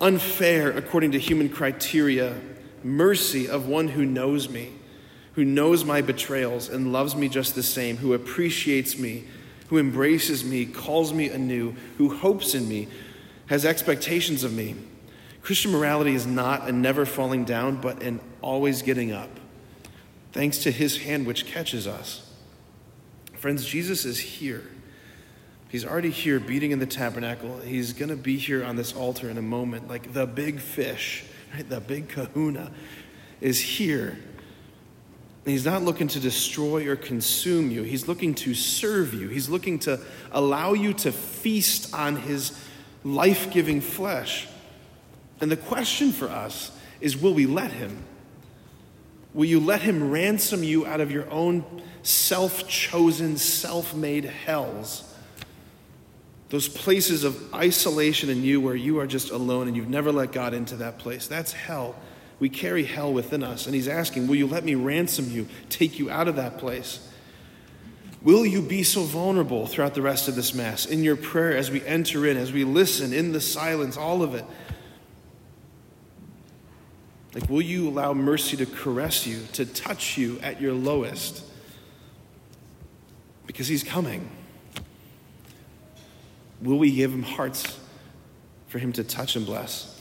unfair, 0.00 0.76
according 0.76 1.12
to 1.12 1.18
human 1.20 1.48
criteria, 1.48 2.34
mercy 2.82 3.48
of 3.48 3.68
one 3.68 3.86
who 3.86 4.04
knows 4.04 4.48
me, 4.48 4.72
who 5.34 5.44
knows 5.44 5.84
my 5.84 6.02
betrayals 6.02 6.68
and 6.68 6.92
loves 6.92 7.14
me 7.14 7.28
just 7.28 7.54
the 7.54 7.62
same, 7.62 7.98
who 7.98 8.12
appreciates 8.12 8.98
me, 8.98 9.22
who 9.68 9.78
embraces 9.78 10.42
me, 10.44 10.66
calls 10.66 11.12
me 11.12 11.28
anew, 11.28 11.72
who 11.98 12.16
hopes 12.16 12.52
in 12.52 12.68
me, 12.68 12.88
has 13.46 13.64
expectations 13.64 14.42
of 14.42 14.52
me. 14.52 14.74
Christian 15.40 15.70
morality 15.70 16.16
is 16.16 16.26
not 16.26 16.68
a 16.68 16.72
never 16.72 17.06
falling 17.06 17.44
down, 17.44 17.80
but 17.80 18.02
an 18.02 18.18
always 18.42 18.82
getting 18.82 19.12
up 19.12 19.39
thanks 20.32 20.58
to 20.58 20.70
his 20.70 20.98
hand 20.98 21.26
which 21.26 21.46
catches 21.46 21.86
us. 21.86 22.30
Friends, 23.34 23.64
Jesus 23.64 24.04
is 24.04 24.18
here. 24.18 24.64
He's 25.68 25.84
already 25.84 26.10
here 26.10 26.40
beating 26.40 26.72
in 26.72 26.78
the 26.78 26.86
tabernacle. 26.86 27.58
He's 27.60 27.92
going 27.92 28.08
to 28.08 28.16
be 28.16 28.36
here 28.36 28.64
on 28.64 28.76
this 28.76 28.92
altar 28.92 29.30
in 29.30 29.38
a 29.38 29.42
moment. 29.42 29.88
Like 29.88 30.12
the 30.12 30.26
big 30.26 30.60
fish, 30.60 31.24
right? 31.54 31.66
The 31.68 31.80
big 31.80 32.08
kahuna 32.08 32.72
is 33.40 33.60
here. 33.60 34.18
And 35.44 35.52
he's 35.52 35.64
not 35.64 35.82
looking 35.82 36.08
to 36.08 36.20
destroy 36.20 36.86
or 36.88 36.96
consume 36.96 37.70
you. 37.70 37.82
He's 37.82 38.08
looking 38.08 38.34
to 38.36 38.52
serve 38.52 39.14
you. 39.14 39.28
He's 39.28 39.48
looking 39.48 39.78
to 39.80 40.00
allow 40.32 40.74
you 40.74 40.92
to 40.94 41.12
feast 41.12 41.94
on 41.94 42.16
his 42.16 42.52
life 43.04 43.50
giving 43.50 43.80
flesh. 43.80 44.48
And 45.40 45.50
the 45.50 45.56
question 45.56 46.12
for 46.12 46.28
us 46.28 46.76
is 47.00 47.16
will 47.16 47.32
we 47.32 47.46
let 47.46 47.72
him? 47.72 48.04
Will 49.32 49.46
you 49.46 49.60
let 49.60 49.82
him 49.82 50.10
ransom 50.10 50.64
you 50.64 50.86
out 50.86 51.00
of 51.00 51.10
your 51.10 51.30
own 51.30 51.64
self 52.02 52.66
chosen, 52.68 53.36
self 53.36 53.94
made 53.94 54.24
hells? 54.24 55.06
Those 56.48 56.68
places 56.68 57.22
of 57.22 57.54
isolation 57.54 58.28
in 58.28 58.42
you 58.42 58.60
where 58.60 58.74
you 58.74 58.98
are 58.98 59.06
just 59.06 59.30
alone 59.30 59.68
and 59.68 59.76
you've 59.76 59.88
never 59.88 60.10
let 60.10 60.32
God 60.32 60.52
into 60.52 60.76
that 60.76 60.98
place. 60.98 61.28
That's 61.28 61.52
hell. 61.52 61.94
We 62.40 62.48
carry 62.48 62.84
hell 62.84 63.12
within 63.12 63.44
us. 63.44 63.66
And 63.66 63.74
he's 63.74 63.86
asking, 63.86 64.26
Will 64.26 64.34
you 64.34 64.48
let 64.48 64.64
me 64.64 64.74
ransom 64.74 65.30
you, 65.30 65.46
take 65.68 65.98
you 66.00 66.10
out 66.10 66.26
of 66.26 66.36
that 66.36 66.58
place? 66.58 67.06
Will 68.22 68.44
you 68.44 68.60
be 68.60 68.82
so 68.82 69.02
vulnerable 69.02 69.66
throughout 69.66 69.94
the 69.94 70.02
rest 70.02 70.28
of 70.28 70.34
this 70.34 70.52
Mass, 70.52 70.84
in 70.84 71.04
your 71.04 71.16
prayer, 71.16 71.56
as 71.56 71.70
we 71.70 71.84
enter 71.86 72.26
in, 72.26 72.36
as 72.36 72.52
we 72.52 72.64
listen, 72.64 73.12
in 73.12 73.32
the 73.32 73.40
silence, 73.40 73.96
all 73.96 74.22
of 74.22 74.34
it? 74.34 74.44
Like, 77.34 77.48
will 77.48 77.62
you 77.62 77.88
allow 77.88 78.12
mercy 78.12 78.56
to 78.56 78.66
caress 78.66 79.26
you, 79.26 79.42
to 79.52 79.64
touch 79.64 80.18
you 80.18 80.38
at 80.40 80.60
your 80.60 80.72
lowest? 80.72 81.44
Because 83.46 83.68
he's 83.68 83.84
coming. 83.84 84.28
Will 86.60 86.78
we 86.78 86.94
give 86.94 87.12
him 87.12 87.22
hearts 87.22 87.78
for 88.66 88.78
him 88.78 88.92
to 88.94 89.04
touch 89.04 89.36
and 89.36 89.46
bless? 89.46 89.99